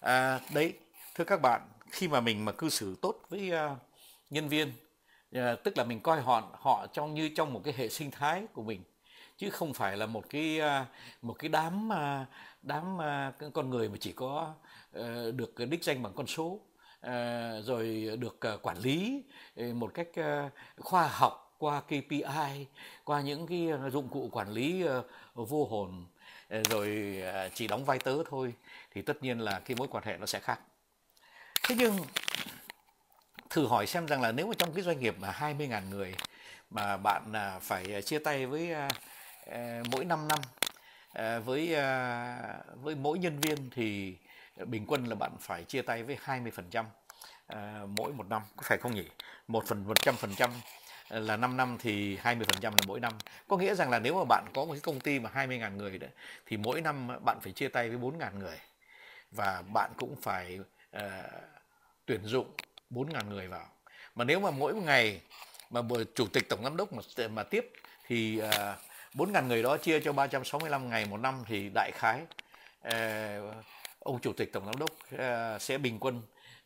À, 0.00 0.40
đấy 0.54 0.74
thưa 1.14 1.24
các 1.24 1.40
bạn 1.42 1.62
khi 1.90 2.08
mà 2.08 2.20
mình 2.20 2.44
mà 2.44 2.52
cư 2.52 2.68
xử 2.68 2.96
tốt 3.02 3.14
với 3.28 3.52
uh, 3.72 3.78
nhân 4.30 4.48
viên 4.48 4.72
uh, 5.38 5.42
tức 5.64 5.78
là 5.78 5.84
mình 5.84 6.00
coi 6.00 6.20
họ 6.20 6.42
họ 6.60 6.86
trong 6.92 7.14
như 7.14 7.28
trong 7.36 7.52
một 7.52 7.60
cái 7.64 7.74
hệ 7.76 7.88
sinh 7.88 8.10
thái 8.10 8.46
của 8.52 8.62
mình 8.62 8.82
chứ 9.36 9.50
không 9.50 9.74
phải 9.74 9.96
là 9.96 10.06
một 10.06 10.24
cái 10.30 10.60
uh, 10.60 10.86
một 11.22 11.34
cái 11.38 11.48
đám 11.48 11.88
uh, 11.88 12.28
đám 12.62 12.96
uh, 12.96 13.54
con 13.54 13.70
người 13.70 13.88
mà 13.88 13.96
chỉ 14.00 14.12
có 14.12 14.54
uh, 14.98 15.34
được 15.34 15.54
đích 15.70 15.84
danh 15.84 16.02
bằng 16.02 16.12
con 16.16 16.26
số 16.26 16.44
uh, 16.44 17.10
rồi 17.64 18.10
được 18.18 18.40
uh, 18.54 18.62
quản 18.62 18.78
lý 18.78 19.22
uh, 19.60 19.74
một 19.74 19.90
cách 19.94 20.08
uh, 20.20 20.52
khoa 20.84 21.08
học 21.08 21.47
qua 21.58 21.80
KPI, 21.80 22.66
qua 23.04 23.20
những 23.20 23.46
cái 23.46 23.68
ờ, 23.68 23.90
dụng 23.90 24.08
cụ 24.08 24.28
quản 24.32 24.50
lý 24.52 24.82
ờ, 24.82 25.02
vô 25.34 25.64
hồn 25.64 26.06
ờ, 26.48 26.62
rồi 26.70 27.16
chỉ 27.54 27.66
đóng 27.66 27.84
vai 27.84 27.98
tớ 27.98 28.16
thôi 28.30 28.54
thì 28.94 29.02
tất 29.02 29.22
nhiên 29.22 29.38
là 29.38 29.60
cái 29.64 29.76
mối 29.76 29.88
quan 29.90 30.04
hệ 30.04 30.16
nó 30.16 30.26
sẽ 30.26 30.40
khác. 30.40 30.60
Thế 31.62 31.74
nhưng 31.78 31.96
thử 33.50 33.66
hỏi 33.66 33.86
xem 33.86 34.06
rằng 34.06 34.22
là 34.22 34.32
nếu 34.32 34.46
mà 34.46 34.54
trong 34.58 34.72
cái 34.72 34.82
doanh 34.82 35.00
nghiệp 35.00 35.16
mà 35.20 35.32
20.000 35.32 35.90
người 35.90 36.14
mà 36.70 36.96
bạn 36.96 37.32
à, 37.32 37.58
phải 37.62 38.02
chia 38.02 38.18
tay 38.18 38.46
với 38.46 38.72
à, 38.72 39.82
mỗi 39.92 40.04
5 40.04 40.28
năm 40.28 40.38
với 41.44 41.74
à, 41.74 42.60
với 42.74 42.94
mỗi 42.94 43.18
nhân 43.18 43.40
viên 43.40 43.70
thì 43.70 44.16
bình 44.66 44.84
quân 44.86 45.04
là 45.04 45.14
bạn 45.14 45.32
phải 45.40 45.64
chia 45.64 45.82
tay 45.82 46.02
với 46.02 46.18
20% 46.24 46.84
mỗi 47.86 48.12
một 48.12 48.28
năm 48.28 48.42
có 48.56 48.62
phải 48.66 48.78
không 48.78 48.94
nhỉ? 48.94 49.08
Một 49.48 49.64
phần 49.66 49.86
một 49.86 50.00
trăm 50.02 50.16
phần 50.16 50.34
trăm 50.36 50.50
là 51.08 51.36
5 51.36 51.56
năm 51.56 51.76
thì 51.80 52.16
20% 52.16 52.44
là 52.62 52.76
mỗi 52.86 53.00
năm. 53.00 53.12
Có 53.48 53.56
nghĩa 53.56 53.74
rằng 53.74 53.90
là 53.90 53.98
nếu 53.98 54.14
mà 54.14 54.24
bạn 54.24 54.44
có 54.54 54.64
một 54.64 54.72
cái 54.72 54.80
công 54.80 55.00
ty 55.00 55.20
mà 55.20 55.30
20.000 55.34 55.76
người 55.76 55.98
đấy 55.98 56.10
thì 56.46 56.56
mỗi 56.56 56.80
năm 56.80 57.24
bạn 57.24 57.40
phải 57.40 57.52
chia 57.52 57.68
tay 57.68 57.88
với 57.88 57.98
4.000 57.98 58.38
người 58.38 58.58
và 59.30 59.62
bạn 59.72 59.90
cũng 59.96 60.16
phải 60.22 60.58
uh, 60.96 61.02
tuyển 62.06 62.20
dụng 62.24 62.46
4.000 62.90 63.28
người 63.28 63.48
vào. 63.48 63.66
Mà 64.14 64.24
nếu 64.24 64.40
mà 64.40 64.50
mỗi 64.50 64.74
ngày 64.74 65.20
mà 65.70 65.80
chủ 66.14 66.26
tịch 66.26 66.48
tổng 66.48 66.64
giám 66.64 66.76
đốc 66.76 66.92
mà 66.92 67.02
mà 67.28 67.42
tiếp 67.42 67.72
thì 68.06 68.38
ờ, 68.38 68.76
uh, 69.14 69.28
4.000 69.28 69.46
người 69.46 69.62
đó 69.62 69.76
chia 69.76 70.00
cho 70.00 70.12
365 70.12 70.90
ngày 70.90 71.06
một 71.06 71.16
năm 71.16 71.44
thì 71.46 71.70
đại 71.74 71.90
khái 71.94 72.20
uh, 72.88 73.54
ông 74.00 74.20
chủ 74.20 74.32
tịch 74.32 74.52
tổng 74.52 74.66
giám 74.66 74.76
đốc 74.78 74.90
uh, 75.14 75.62
sẽ 75.62 75.78
bình 75.78 75.98
quân 76.00 76.22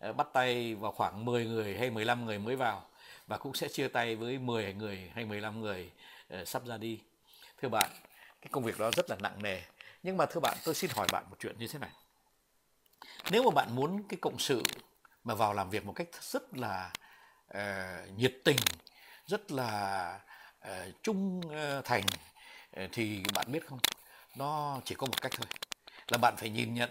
uh, 0.08 0.16
bắt 0.16 0.26
tay 0.32 0.74
vào 0.74 0.92
khoảng 0.92 1.24
10 1.24 1.46
người 1.46 1.76
hay 1.76 1.90
15 1.90 2.26
người 2.26 2.38
mới 2.38 2.56
vào 2.56 2.84
và 3.26 3.38
cũng 3.38 3.54
sẽ 3.54 3.68
chia 3.68 3.88
tay 3.88 4.16
với 4.16 4.38
10 4.38 4.74
người 4.74 5.10
hay 5.14 5.24
15 5.24 5.60
người 5.60 5.90
uh, 6.34 6.48
sắp 6.48 6.66
ra 6.66 6.76
đi. 6.78 7.00
Thưa 7.62 7.68
bạn, 7.68 7.90
cái 8.40 8.48
công 8.50 8.64
việc 8.64 8.78
đó 8.78 8.90
rất 8.96 9.10
là 9.10 9.16
nặng 9.20 9.42
nề. 9.42 9.62
Nhưng 10.02 10.16
mà 10.16 10.26
thưa 10.26 10.40
bạn, 10.40 10.58
tôi 10.64 10.74
xin 10.74 10.90
hỏi 10.94 11.06
bạn 11.12 11.24
một 11.30 11.36
chuyện 11.38 11.58
như 11.58 11.68
thế 11.68 11.78
này. 11.78 11.90
Nếu 13.30 13.42
mà 13.42 13.50
bạn 13.50 13.76
muốn 13.76 14.02
cái 14.08 14.18
cộng 14.20 14.38
sự 14.38 14.62
mà 15.24 15.34
vào 15.34 15.54
làm 15.54 15.70
việc 15.70 15.84
một 15.84 15.92
cách 15.92 16.08
rất 16.20 16.58
là 16.58 16.92
uh, 17.56 18.18
nhiệt 18.18 18.34
tình, 18.44 18.56
rất 19.26 19.52
là 19.52 20.20
uh, 20.68 21.02
trung 21.02 21.40
uh, 21.46 21.84
thành 21.84 22.04
uh, 22.84 22.90
thì 22.92 23.22
bạn 23.34 23.52
biết 23.52 23.66
không, 23.66 23.78
nó 24.36 24.80
chỉ 24.84 24.94
có 24.94 25.06
một 25.06 25.22
cách 25.22 25.32
thôi. 25.36 25.46
Là 26.08 26.18
bạn 26.18 26.36
phải 26.36 26.50
nhìn 26.50 26.74
nhận, 26.74 26.90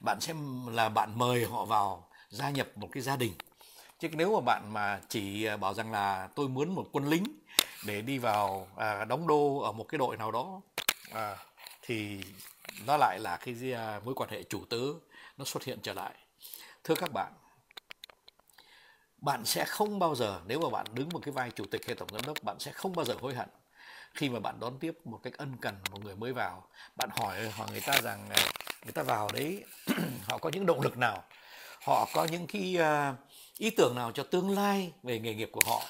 bạn 0.00 0.20
xem 0.20 0.66
là 0.66 0.88
bạn 0.88 1.18
mời 1.18 1.44
họ 1.44 1.64
vào 1.64 2.08
gia 2.28 2.50
nhập 2.50 2.68
một 2.74 2.88
cái 2.92 3.02
gia 3.02 3.16
đình 3.16 3.32
chứ 4.02 4.08
nếu 4.12 4.34
mà 4.34 4.40
bạn 4.40 4.72
mà 4.72 5.00
chỉ 5.08 5.44
à, 5.44 5.56
bảo 5.56 5.74
rằng 5.74 5.92
là 5.92 6.28
tôi 6.34 6.48
muốn 6.48 6.74
một 6.74 6.88
quân 6.92 7.08
lính 7.08 7.24
để 7.86 8.02
đi 8.02 8.18
vào 8.18 8.68
à, 8.76 9.04
đóng 9.04 9.26
đô 9.26 9.58
ở 9.58 9.72
một 9.72 9.84
cái 9.88 9.98
đội 9.98 10.16
nào 10.16 10.30
đó 10.30 10.60
à, 11.12 11.36
thì 11.82 12.20
nó 12.86 12.96
lại 12.96 13.18
là 13.18 13.36
cái 13.36 13.72
à, 13.74 14.00
mối 14.04 14.14
quan 14.14 14.30
hệ 14.30 14.42
chủ 14.42 14.64
tớ 14.70 14.80
nó 15.36 15.44
xuất 15.44 15.64
hiện 15.64 15.78
trở 15.82 15.94
lại. 15.94 16.14
Thưa 16.84 16.94
các 16.94 17.10
bạn 17.12 17.32
bạn 19.16 19.44
sẽ 19.44 19.64
không 19.64 19.98
bao 19.98 20.14
giờ 20.14 20.40
nếu 20.46 20.60
mà 20.60 20.68
bạn 20.68 20.86
đứng 20.94 21.08
một 21.08 21.20
cái 21.22 21.32
vai 21.32 21.50
chủ 21.50 21.64
tịch 21.70 21.86
hay 21.86 21.94
tổng 21.94 22.08
giám 22.12 22.22
đốc 22.26 22.42
bạn 22.42 22.56
sẽ 22.58 22.72
không 22.72 22.92
bao 22.96 23.04
giờ 23.04 23.14
hối 23.20 23.34
hận 23.34 23.48
khi 24.14 24.28
mà 24.28 24.40
bạn 24.40 24.60
đón 24.60 24.78
tiếp 24.78 24.98
một 25.04 25.20
cách 25.22 25.32
ân 25.36 25.56
cần 25.60 25.74
một 25.90 26.04
người 26.04 26.16
mới 26.16 26.32
vào. 26.32 26.66
Bạn 26.96 27.08
hỏi 27.12 27.50
hỏi 27.50 27.68
người 27.70 27.82
ta 27.86 28.00
rằng 28.02 28.28
à, 28.30 28.42
người 28.84 28.92
ta 28.92 29.02
vào 29.02 29.28
đấy 29.32 29.64
họ 30.24 30.38
có 30.38 30.50
những 30.50 30.66
động 30.66 30.80
lực 30.80 30.98
nào 30.98 31.24
họ 31.82 32.08
có 32.12 32.24
những 32.24 32.46
cái 32.46 32.76
uh, 32.80 33.16
ý 33.58 33.70
tưởng 33.70 33.94
nào 33.94 34.12
cho 34.12 34.22
tương 34.22 34.50
lai 34.50 34.92
về 35.02 35.18
nghề 35.18 35.34
nghiệp 35.34 35.48
của 35.52 35.62
họ? 35.66 35.82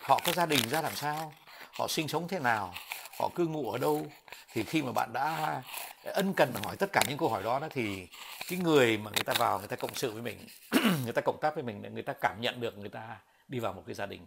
Họ 0.00 0.20
có 0.26 0.32
gia 0.32 0.46
đình 0.46 0.68
ra 0.68 0.82
làm 0.82 0.94
sao? 0.94 1.32
Họ 1.78 1.88
sinh 1.88 2.08
sống 2.08 2.28
thế 2.28 2.38
nào? 2.38 2.74
Họ 3.18 3.28
cư 3.34 3.46
ngụ 3.46 3.70
ở 3.70 3.78
đâu? 3.78 4.06
Thì 4.52 4.62
khi 4.62 4.82
mà 4.82 4.92
bạn 4.92 5.12
đã 5.12 5.62
ân 6.04 6.32
cần 6.36 6.52
hỏi 6.64 6.76
tất 6.76 6.92
cả 6.92 7.02
những 7.08 7.18
câu 7.18 7.28
hỏi 7.28 7.42
đó, 7.42 7.58
đó 7.58 7.68
thì 7.70 8.06
cái 8.48 8.58
người 8.58 8.98
mà 8.98 9.10
người 9.10 9.24
ta 9.24 9.32
vào 9.38 9.58
người 9.58 9.68
ta 9.68 9.76
cộng 9.76 9.94
sự 9.94 10.12
với 10.12 10.22
mình 10.22 10.46
người 11.04 11.12
ta 11.12 11.22
cộng 11.22 11.38
tác 11.40 11.54
với 11.54 11.62
mình 11.62 11.94
người 11.94 12.02
ta 12.02 12.12
cảm 12.12 12.40
nhận 12.40 12.60
được 12.60 12.78
người 12.78 12.88
ta 12.88 13.16
đi 13.48 13.58
vào 13.58 13.72
một 13.72 13.82
cái 13.86 13.94
gia 13.94 14.06
đình. 14.06 14.26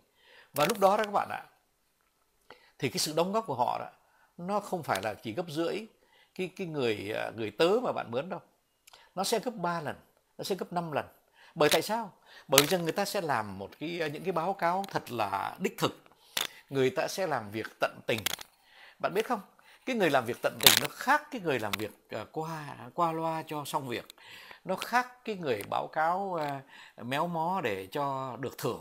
Và 0.54 0.66
lúc 0.66 0.80
đó 0.80 0.98
đó 0.98 1.04
các 1.04 1.12
bạn 1.12 1.30
ạ 1.30 1.44
thì 2.80 2.90
cái 2.90 2.98
sự 2.98 3.14
đóng 3.16 3.32
góp 3.32 3.46
của 3.46 3.56
họ 3.56 3.80
đó 3.80 3.90
nó 4.38 4.60
không 4.60 4.84
phải 4.84 5.02
là 5.04 5.14
chỉ 5.14 5.34
gấp 5.34 5.46
rưỡi 5.50 5.86
cái 6.36 6.50
cái 6.56 6.68
người 6.68 7.10
ờ, 7.10 7.32
người 7.36 7.52
tớ 7.52 7.70
mà 7.84 7.92
bạn 7.92 8.12
mướn 8.12 8.30
đâu. 8.30 8.40
Nó 9.16 9.24
sẽ 9.24 9.40
gấp 9.40 9.56
3 9.56 9.82
lần 9.82 9.96
nó 10.40 10.44
sẽ 10.44 10.56
gấp 10.56 10.74
5 10.74 10.92
lần. 10.92 11.06
Bởi 11.56 11.70
tại 11.70 11.82
sao? 11.82 12.12
Bởi 12.48 12.62
vì 12.62 12.68
rằng 12.68 12.84
người 12.84 12.92
ta 12.92 13.06
sẽ 13.06 13.22
làm 13.22 13.60
một 13.60 13.70
cái, 13.80 13.90
những 14.14 14.24
cái 14.24 14.32
báo 14.32 14.54
cáo 14.54 14.86
thật 14.90 15.12
là 15.12 15.56
đích 15.60 15.78
thực. 15.78 16.04
Người 16.70 16.90
ta 16.90 17.08
sẽ 17.08 17.28
làm 17.28 17.52
việc 17.52 17.68
tận 17.80 18.00
tình. 18.08 18.20
Bạn 19.00 19.14
biết 19.14 19.28
không? 19.28 19.42
Cái 19.86 19.96
người 19.96 20.10
làm 20.10 20.26
việc 20.26 20.38
tận 20.42 20.58
tình 20.62 20.74
nó 20.82 20.88
khác 20.90 21.24
cái 21.32 21.42
người 21.42 21.60
làm 21.60 21.72
việc 21.72 21.92
ờ, 22.10 22.26
qua 22.32 22.76
qua 22.94 23.12
loa 23.12 23.44
cho 23.48 23.66
xong 23.66 23.88
việc. 23.88 24.06
Nó 24.66 24.76
khác 24.76 25.26
cái 25.26 25.36
người 25.36 25.64
báo 25.70 25.88
cáo 25.88 26.34
ờ, 26.34 27.04
méo 27.04 27.28
mó 27.28 27.62
để 27.64 27.88
cho 27.92 28.38
được 28.40 28.58
thưởng. 28.58 28.80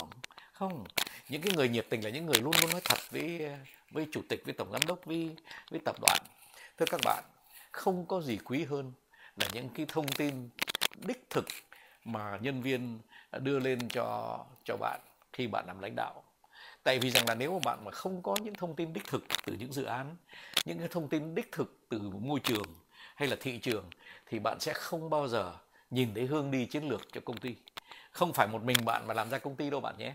Không. 0.53 0.85
Những 1.29 1.43
cái 1.43 1.53
người 1.57 1.69
nhiệt 1.69 1.87
tình 1.91 2.05
là 2.05 2.11
những 2.11 2.27
người 2.27 2.41
luôn 2.41 2.55
luôn 2.61 2.71
nói 2.71 2.81
thật 2.85 2.99
với 3.11 3.51
với 3.91 4.07
chủ 4.13 4.21
tịch, 4.29 4.43
với 4.45 4.55
tổng 4.55 4.73
giám 4.73 4.83
đốc, 4.87 5.05
với 5.05 5.37
với 5.71 5.81
tập 5.85 5.97
đoàn. 6.01 6.19
Thưa 6.79 6.87
các 6.87 7.01
bạn, 7.05 7.25
không 7.71 8.07
có 8.07 8.21
gì 8.21 8.39
quý 8.45 8.65
hơn 8.65 8.93
là 9.37 9.47
những 9.53 9.69
cái 9.69 9.87
thông 9.89 10.09
tin 10.09 10.49
đích 11.07 11.27
thực 11.31 11.47
mà 12.05 12.39
nhân 12.41 12.63
viên 12.63 12.99
đưa 13.33 13.59
lên 13.59 13.89
cho 13.89 14.39
cho 14.65 14.77
bạn 14.77 15.01
khi 15.33 15.47
bạn 15.47 15.67
làm 15.67 15.79
lãnh 15.79 15.97
đạo. 15.97 16.23
Tại 16.83 16.99
vì 16.99 17.11
rằng 17.11 17.25
là 17.29 17.35
nếu 17.35 17.53
mà 17.53 17.59
bạn 17.65 17.85
mà 17.85 17.91
không 17.91 18.23
có 18.23 18.37
những 18.43 18.55
thông 18.55 18.77
tin 18.77 18.93
đích 18.93 19.05
thực 19.07 19.25
từ 19.47 19.57
những 19.59 19.73
dự 19.73 19.85
án, 19.85 20.17
những 20.65 20.79
cái 20.79 20.89
thông 20.89 21.09
tin 21.09 21.35
đích 21.35 21.53
thực 21.53 21.79
từ 21.89 22.01
môi 22.01 22.41
trường 22.41 22.75
hay 23.15 23.29
là 23.29 23.37
thị 23.41 23.59
trường 23.59 23.85
thì 24.27 24.39
bạn 24.39 24.61
sẽ 24.61 24.73
không 24.73 25.11
bao 25.11 25.29
giờ 25.29 25.53
nhìn 25.91 26.15
thấy 26.15 26.27
hương 26.27 26.51
đi 26.51 26.67
chiến 26.67 26.89
lược 26.89 27.13
cho 27.13 27.21
công 27.25 27.37
ty. 27.37 27.55
Không 28.11 28.33
phải 28.33 28.47
một 28.47 28.63
mình 28.63 28.77
bạn 28.85 29.07
mà 29.07 29.15
làm 29.15 29.31
ra 29.31 29.39
công 29.39 29.57
ty 29.57 29.71
đâu 29.71 29.81
bạn 29.81 29.99
nhé 29.99 30.15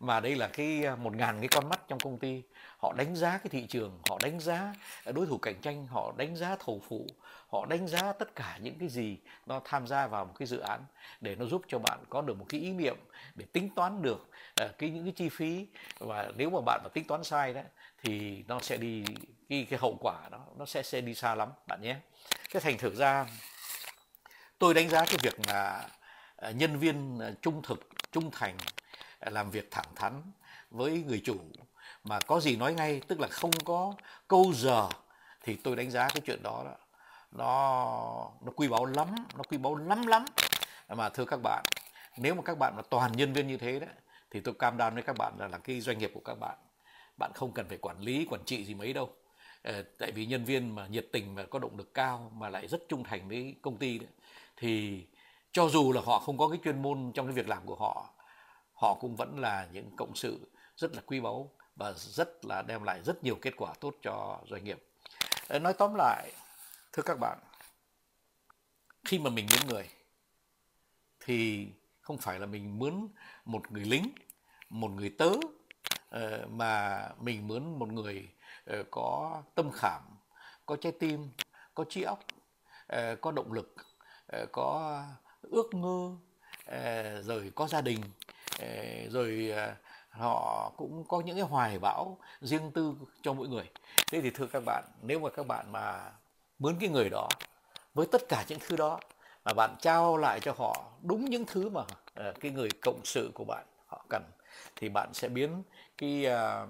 mà 0.00 0.20
đây 0.20 0.36
là 0.36 0.48
cái 0.48 0.84
à, 0.84 0.96
một 0.96 1.16
ngàn 1.16 1.40
cái 1.40 1.48
con 1.48 1.68
mắt 1.68 1.80
trong 1.88 1.98
công 1.98 2.18
ty. 2.18 2.42
Họ 2.78 2.92
đánh 2.92 3.16
giá 3.16 3.30
cái 3.38 3.48
thị 3.50 3.66
trường, 3.66 4.00
họ 4.08 4.18
đánh 4.22 4.40
giá 4.40 4.74
đối 5.06 5.26
thủ 5.26 5.38
cạnh 5.38 5.60
tranh, 5.62 5.86
họ 5.86 6.12
đánh 6.16 6.36
giá 6.36 6.56
thầu 6.56 6.82
phụ, 6.88 7.06
họ 7.48 7.66
đánh 7.66 7.88
giá 7.88 8.12
tất 8.12 8.34
cả 8.34 8.58
những 8.62 8.78
cái 8.78 8.88
gì 8.88 9.18
nó 9.46 9.60
tham 9.64 9.86
gia 9.86 10.06
vào 10.06 10.24
một 10.24 10.34
cái 10.38 10.48
dự 10.48 10.58
án 10.58 10.84
để 11.20 11.36
nó 11.36 11.46
giúp 11.46 11.62
cho 11.68 11.78
bạn 11.78 11.98
có 12.08 12.22
được 12.22 12.38
một 12.38 12.46
cái 12.48 12.60
ý 12.60 12.72
niệm 12.72 12.96
để 13.34 13.44
tính 13.52 13.70
toán 13.76 14.02
được 14.02 14.28
à, 14.54 14.68
cái, 14.78 14.90
những 14.90 15.04
cái 15.04 15.12
chi 15.16 15.28
phí. 15.28 15.66
Và 15.98 16.32
nếu 16.36 16.50
mà 16.50 16.60
bạn 16.66 16.80
mà 16.82 16.88
tính 16.88 17.04
toán 17.06 17.24
sai 17.24 17.54
đấy 17.54 17.64
thì 18.02 18.44
nó 18.48 18.60
sẽ 18.60 18.76
đi, 18.76 19.04
cái 19.48 19.66
cái 19.70 19.78
hậu 19.78 19.96
quả 20.00 20.28
đó, 20.30 20.46
nó 20.58 20.66
sẽ 20.66 20.82
sẽ 20.82 21.00
đi 21.00 21.14
xa 21.14 21.34
lắm, 21.34 21.48
bạn 21.66 21.82
nhé. 21.82 21.96
Cái 22.50 22.62
thành 22.62 22.78
thử 22.78 22.94
ra, 22.94 23.26
tôi 24.58 24.74
đánh 24.74 24.88
giá 24.88 25.04
cái 25.04 25.16
việc 25.22 25.34
là 25.46 25.88
à, 26.36 26.50
nhân 26.50 26.78
viên 26.78 27.20
trung 27.42 27.62
thực, 27.62 27.88
trung 28.12 28.30
thành 28.30 28.56
làm 29.30 29.50
việc 29.50 29.70
thẳng 29.70 29.94
thắn 29.94 30.22
với 30.70 31.02
người 31.06 31.22
chủ. 31.24 31.36
Mà 32.04 32.20
có 32.26 32.40
gì 32.40 32.56
nói 32.56 32.74
ngay 32.74 33.00
tức 33.08 33.20
là 33.20 33.28
không 33.28 33.50
có 33.64 33.94
câu 34.28 34.52
giờ 34.54 34.88
thì 35.42 35.56
tôi 35.56 35.76
đánh 35.76 35.90
giá 35.90 36.08
cái 36.08 36.20
chuyện 36.26 36.42
đó, 36.42 36.62
đó 36.64 36.76
nó 37.32 38.30
nó 38.44 38.52
quý 38.56 38.68
báu 38.68 38.84
lắm 38.84 39.08
nó 39.36 39.42
quý 39.48 39.58
báu 39.58 39.74
lắm 39.74 40.06
lắm. 40.06 40.24
Mà 40.88 41.08
thưa 41.08 41.24
các 41.24 41.40
bạn 41.42 41.64
nếu 42.16 42.34
mà 42.34 42.42
các 42.42 42.58
bạn 42.58 42.76
là 42.76 42.82
toàn 42.90 43.12
nhân 43.12 43.32
viên 43.32 43.46
như 43.46 43.56
thế 43.56 43.80
đấy 43.80 43.90
thì 44.30 44.40
tôi 44.40 44.54
cam 44.58 44.76
đoan 44.76 44.94
với 44.94 45.02
các 45.02 45.16
bạn 45.18 45.32
là 45.38 45.48
là 45.48 45.58
cái 45.58 45.80
doanh 45.80 45.98
nghiệp 45.98 46.10
của 46.14 46.20
các 46.24 46.34
bạn 46.40 46.58
bạn 47.16 47.30
không 47.34 47.52
cần 47.52 47.68
phải 47.68 47.78
quản 47.78 48.00
lý 48.00 48.26
quản 48.30 48.44
trị 48.44 48.64
gì 48.64 48.74
mấy 48.74 48.92
đâu. 48.92 49.10
Ờ, 49.62 49.84
tại 49.98 50.12
vì 50.12 50.26
nhân 50.26 50.44
viên 50.44 50.74
mà 50.74 50.86
nhiệt 50.86 51.06
tình 51.12 51.34
và 51.34 51.44
có 51.44 51.58
động 51.58 51.76
lực 51.76 51.94
cao 51.94 52.32
mà 52.34 52.48
lại 52.48 52.68
rất 52.68 52.82
trung 52.88 53.04
thành 53.04 53.28
với 53.28 53.56
công 53.62 53.76
ty 53.76 53.98
đấy, 53.98 54.08
thì 54.56 55.04
cho 55.52 55.68
dù 55.68 55.92
là 55.92 56.00
họ 56.04 56.18
không 56.18 56.38
có 56.38 56.48
cái 56.48 56.58
chuyên 56.64 56.82
môn 56.82 57.12
trong 57.14 57.26
cái 57.26 57.32
việc 57.34 57.48
làm 57.48 57.66
của 57.66 57.76
họ 57.76 58.13
họ 58.84 58.94
cũng 58.94 59.16
vẫn 59.16 59.38
là 59.38 59.68
những 59.72 59.90
cộng 59.96 60.14
sự 60.14 60.40
rất 60.76 60.94
là 60.94 61.02
quý 61.06 61.20
báu 61.20 61.50
và 61.76 61.92
rất 61.96 62.44
là 62.44 62.62
đem 62.62 62.82
lại 62.82 63.02
rất 63.02 63.24
nhiều 63.24 63.38
kết 63.42 63.54
quả 63.56 63.74
tốt 63.80 63.94
cho 64.02 64.40
doanh 64.50 64.64
nghiệp. 64.64 64.84
Ờ, 65.48 65.58
nói 65.58 65.72
tóm 65.72 65.94
lại, 65.94 66.32
thưa 66.92 67.02
các 67.02 67.18
bạn, 67.20 67.38
khi 69.04 69.18
mà 69.18 69.30
mình 69.30 69.46
mướn 69.50 69.68
người 69.68 69.88
thì 71.20 71.68
không 72.00 72.18
phải 72.18 72.40
là 72.40 72.46
mình 72.46 72.78
mướn 72.78 73.08
một 73.44 73.72
người 73.72 73.84
lính, 73.84 74.12
một 74.68 74.88
người 74.88 75.14
tớ 75.18 75.30
ờ, 76.08 76.46
mà 76.50 77.08
mình 77.20 77.48
mướn 77.48 77.78
một 77.78 77.88
người 77.88 78.28
ờ, 78.64 78.84
có 78.90 79.42
tâm 79.54 79.70
khảm, 79.70 80.02
có 80.66 80.76
trái 80.76 80.92
tim, 80.92 81.28
có 81.74 81.84
trí 81.88 82.02
óc, 82.02 82.24
có 83.20 83.32
động 83.32 83.52
lực, 83.52 83.74
có 84.52 85.02
ước 85.42 85.74
mơ, 85.74 86.10
rồi 87.22 87.52
có 87.54 87.66
gia 87.66 87.80
đình 87.80 88.00
Ờ, 88.58 88.66
rồi 89.10 89.52
à, 89.56 89.76
họ 90.10 90.72
cũng 90.76 91.04
có 91.08 91.20
những 91.20 91.36
cái 91.36 91.44
hoài 91.44 91.78
bão 91.78 92.18
riêng 92.40 92.70
tư 92.74 92.94
cho 93.22 93.32
mỗi 93.32 93.48
người. 93.48 93.70
Thế 94.12 94.20
thì 94.20 94.30
thưa 94.30 94.46
các 94.46 94.62
bạn 94.66 94.84
nếu 95.02 95.20
mà 95.20 95.30
các 95.30 95.46
bạn 95.46 95.72
mà 95.72 96.12
mướn 96.58 96.76
cái 96.80 96.88
người 96.88 97.10
đó 97.10 97.28
với 97.94 98.06
tất 98.12 98.22
cả 98.28 98.44
những 98.48 98.58
thứ 98.66 98.76
đó 98.76 99.00
mà 99.44 99.52
bạn 99.52 99.76
trao 99.80 100.16
lại 100.16 100.40
cho 100.40 100.52
họ 100.58 100.84
đúng 101.02 101.24
những 101.24 101.44
thứ 101.46 101.68
mà 101.68 101.82
ờ, 102.14 102.32
cái 102.40 102.50
người 102.50 102.68
cộng 102.82 103.00
sự 103.04 103.30
của 103.34 103.44
bạn 103.44 103.64
họ 103.86 104.04
cần 104.08 104.22
thì 104.76 104.88
bạn 104.88 105.14
sẽ 105.14 105.28
biến 105.28 105.62
cái 105.98 106.26
uh, 106.26 106.68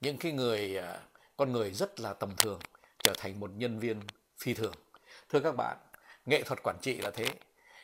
những 0.00 0.16
cái 0.16 0.32
người 0.32 0.78
uh, 0.78 1.00
con 1.36 1.52
người 1.52 1.70
rất 1.70 2.00
là 2.00 2.12
tầm 2.12 2.36
thường 2.36 2.60
trở 3.04 3.12
thành 3.18 3.40
một 3.40 3.50
nhân 3.56 3.78
viên 3.78 4.00
phi 4.38 4.54
thường. 4.54 4.74
Thưa 5.28 5.40
các 5.40 5.56
bạn 5.56 5.76
nghệ 6.26 6.42
thuật 6.42 6.62
quản 6.62 6.76
trị 6.82 6.98
là 6.98 7.10
thế. 7.10 7.26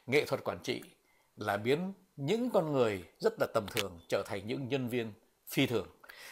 Nghệ 0.06 0.24
thuật 0.24 0.44
quản 0.44 0.58
trị 0.62 0.82
là 1.36 1.56
biến 1.56 1.92
những 2.16 2.50
con 2.50 2.73
người 2.73 3.04
rất 3.18 3.35
là 3.40 3.47
tầm 3.54 3.66
thường 3.66 4.00
trở 4.09 4.23
thành 4.26 4.47
những 4.47 4.68
nhân 4.68 4.88
viên 4.88 5.12
phi 5.49 5.66
thường. 5.66 5.87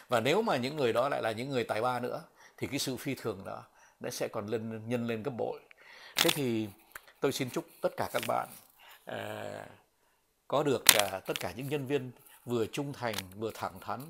Và 0.07 0.19
nếu 0.19 0.41
mà 0.41 0.57
những 0.57 0.75
người 0.75 0.93
đó 0.93 1.09
lại 1.09 1.21
là 1.21 1.31
những 1.31 1.49
người 1.49 1.63
tài 1.63 1.81
ba 1.81 1.99
nữa 1.99 2.23
thì 2.57 2.67
cái 2.67 2.79
sự 2.79 2.97
phi 2.97 3.15
thường 3.15 3.41
đó 3.45 3.63
nó 3.99 4.09
sẽ 4.09 4.27
còn 4.27 4.47
lên 4.47 4.89
nhân 4.89 5.07
lên 5.07 5.23
gấp 5.23 5.31
bội. 5.31 5.59
Thế 6.15 6.29
thì 6.33 6.67
tôi 7.19 7.31
xin 7.31 7.49
chúc 7.49 7.65
tất 7.81 7.89
cả 7.97 8.09
các 8.13 8.21
bạn 8.27 8.47
uh, 9.11 9.67
có 10.47 10.63
được 10.63 10.83
uh, 11.03 11.25
tất 11.25 11.39
cả 11.39 11.53
những 11.55 11.69
nhân 11.69 11.85
viên 11.85 12.11
vừa 12.45 12.65
trung 12.65 12.93
thành 12.93 13.15
vừa 13.35 13.51
thẳng 13.53 13.79
thắn 13.81 14.01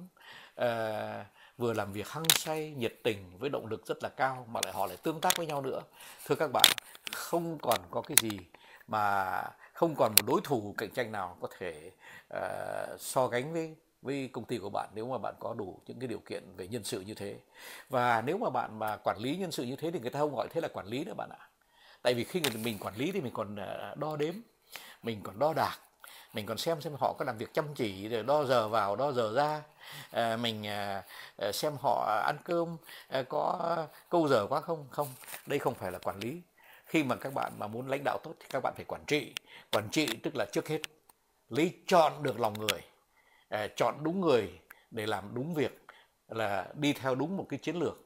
uh, 0.62 1.26
vừa 1.58 1.74
làm 1.74 1.94
việc 1.94 2.10
hăng 2.10 2.30
say 2.30 2.74
nhiệt 2.78 2.94
tình 3.04 3.38
với 3.40 3.50
động 3.50 3.68
lực 3.68 3.88
rất 3.88 4.04
là 4.04 4.10
cao 4.10 4.48
mà 4.50 4.60
lại 4.64 4.74
họ 4.74 4.86
lại 4.86 4.98
tương 4.98 5.22
tác 5.22 5.38
với 5.38 5.46
nhau 5.46 5.62
nữa. 5.62 5.82
Thưa 6.26 6.36
các 6.36 6.52
bạn 6.54 6.72
không 7.12 7.58
còn 7.62 7.80
có 7.92 8.02
cái 8.02 8.18
gì 8.22 8.40
mà 8.88 9.44
không 9.74 9.96
còn 9.96 10.16
một 10.16 10.24
đối 10.28 10.42
thủ 10.44 10.76
cạnh 10.78 10.90
tranh 10.92 11.12
nào 11.12 11.38
có 11.42 11.48
thể 11.60 11.92
uh, 12.38 13.02
so 13.02 13.28
gánh 13.28 13.54
với 13.54 13.76
với 14.02 14.30
công 14.34 14.46
ty 14.46 14.58
của 14.58 14.70
bạn 14.70 14.90
nếu 14.96 15.08
mà 15.08 15.18
bạn 15.18 15.34
có 15.40 15.54
đủ 15.54 15.80
những 15.88 16.00
cái 16.00 16.08
điều 16.08 16.20
kiện 16.20 16.44
về 16.58 16.68
nhân 16.68 16.84
sự 16.84 17.02
như 17.02 17.14
thế. 17.14 17.36
Và 17.90 18.22
nếu 18.22 18.38
mà 18.38 18.50
bạn 18.50 18.80
mà 18.80 18.98
quản 18.98 19.18
lý 19.18 19.36
nhân 19.38 19.52
sự 19.52 19.64
như 19.64 19.76
thế 19.76 19.92
thì 19.92 20.00
người 20.00 20.10
ta 20.10 20.20
không 20.20 20.36
gọi 20.36 20.48
thế 20.52 20.62
là 20.62 20.68
quản 20.68 20.88
lý 20.88 21.04
nữa 21.04 21.14
bạn 21.14 21.30
ạ. 21.30 21.48
Tại 22.02 22.14
vì 22.14 22.24
khi 22.24 22.42
mình 22.64 22.78
quản 22.80 22.96
lý 22.96 23.12
thì 23.12 23.22
mình 23.22 23.34
còn 23.34 23.56
ờ, 23.56 23.96
đo 23.98 24.16
đếm 24.16 24.34
mình 25.04 25.22
còn 25.24 25.40
đo 25.40 25.54
đạc 25.54 25.78
mình 26.34 26.46
còn 26.46 26.58
xem 26.58 26.82
xem 26.82 26.94
họ 27.00 27.14
có 27.14 27.26
làm 27.26 27.38
việc 27.38 27.54
chăm 27.54 27.66
chỉ 27.76 28.08
rồi 28.08 28.24
đo 28.24 28.44
giờ 28.44 28.68
vào 28.68 28.96
đo 28.96 29.12
giờ 29.12 29.34
ra. 29.36 29.62
À, 30.12 30.38
mình 30.38 30.68
à, 30.68 31.04
xem 31.54 31.74
họ 31.82 32.22
ăn 32.26 32.38
cơm 32.44 32.78
à, 33.08 33.24
có 33.30 33.78
câu 34.10 34.28
giờ 34.28 34.48
quá 34.50 34.62
không? 34.62 34.88
Không 34.90 35.08
đây 35.46 35.60
không 35.60 35.74
phải 35.74 35.92
là 35.92 36.00
quản 36.00 36.20
lý 36.20 36.42
khi 36.94 37.04
mà 37.04 37.16
các 37.16 37.34
bạn 37.34 37.52
mà 37.60 37.68
muốn 37.68 37.88
lãnh 37.88 38.04
đạo 38.04 38.18
tốt 38.24 38.34
thì 38.40 38.46
các 38.50 38.60
bạn 38.64 38.74
phải 38.76 38.86
quản 38.86 39.06
trị. 39.08 39.34
Quản 39.72 39.90
trị 39.92 40.08
tức 40.24 40.36
là 40.36 40.46
trước 40.52 40.68
hết 40.68 40.82
lấy 41.50 41.80
chọn 41.88 42.24
được 42.24 42.40
lòng 42.40 42.54
người 42.54 42.82
à, 43.50 43.68
chọn 43.76 43.96
đúng 44.04 44.22
người 44.22 44.60
để 44.92 45.06
làm 45.06 45.32
đúng 45.34 45.54
việc 45.54 45.86
là 46.28 46.68
đi 46.74 46.94
theo 46.94 47.16
đúng 47.16 47.38
một 47.38 47.46
cái 47.50 47.60
chiến 47.60 47.76
lược 47.76 47.98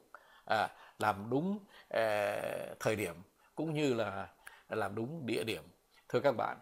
à, 0.44 0.68
làm 0.98 1.30
đúng 1.30 1.58
à, 1.88 2.40
thời 2.80 2.96
điểm 2.96 3.14
cũng 3.54 3.74
như 3.74 3.94
là 3.94 4.28
làm 4.68 4.94
đúng 4.94 5.26
địa 5.26 5.44
điểm. 5.44 5.62
Thưa 6.08 6.20
các 6.20 6.36
bạn 6.36 6.58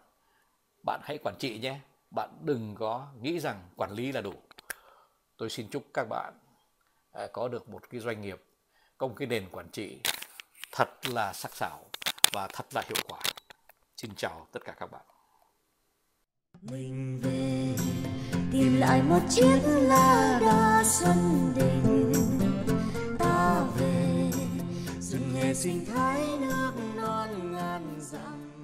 bạn 0.84 1.00
hãy 1.04 1.18
quản 1.18 1.34
trị 1.38 1.58
nhé. 1.58 1.80
Bạn 2.10 2.30
đừng 2.42 2.74
có 2.78 3.08
nghĩ 3.20 3.38
rằng 3.38 3.62
quản 3.76 3.90
lý 3.90 4.12
là 4.12 4.20
đủ. 4.20 4.34
Tôi 5.36 5.50
xin 5.50 5.68
chúc 5.70 5.82
các 5.94 6.08
bạn 6.08 6.32
à, 7.12 7.26
có 7.32 7.48
được 7.48 7.68
một 7.68 7.90
cái 7.90 8.00
doanh 8.00 8.20
nghiệp 8.20 8.42
có 8.98 9.06
một 9.06 9.14
cái 9.16 9.28
nền 9.28 9.48
quản 9.52 9.68
trị 9.68 10.00
thật 10.72 10.88
là 11.08 11.32
sắc 11.32 11.56
sảo 11.56 11.85
và 12.36 12.48
thật 12.52 12.66
là 12.74 12.82
hiệu 12.88 12.96
quả. 13.08 13.20
Xin 13.96 14.10
chào 14.16 14.46
tất 14.52 14.60
cả 14.64 14.74
các 14.78 14.90
bạn. 14.90 15.02
Mình 16.60 17.20
về 17.22 17.74
tìm 18.52 18.76
lại 18.80 19.02
một 19.02 19.20
chiếc 19.30 19.60
lá 19.64 20.38
đa 20.40 20.84
xuân 20.84 21.52
đình. 21.56 22.12
Ta 23.18 23.64
về, 23.78 24.30
rừng 25.00 25.34
nghề 25.34 25.54
sinh 25.54 25.84
thái 25.86 26.20
nước 26.40 26.72
non 26.96 27.52
ngàn 27.52 27.96
dặm. 28.00 28.55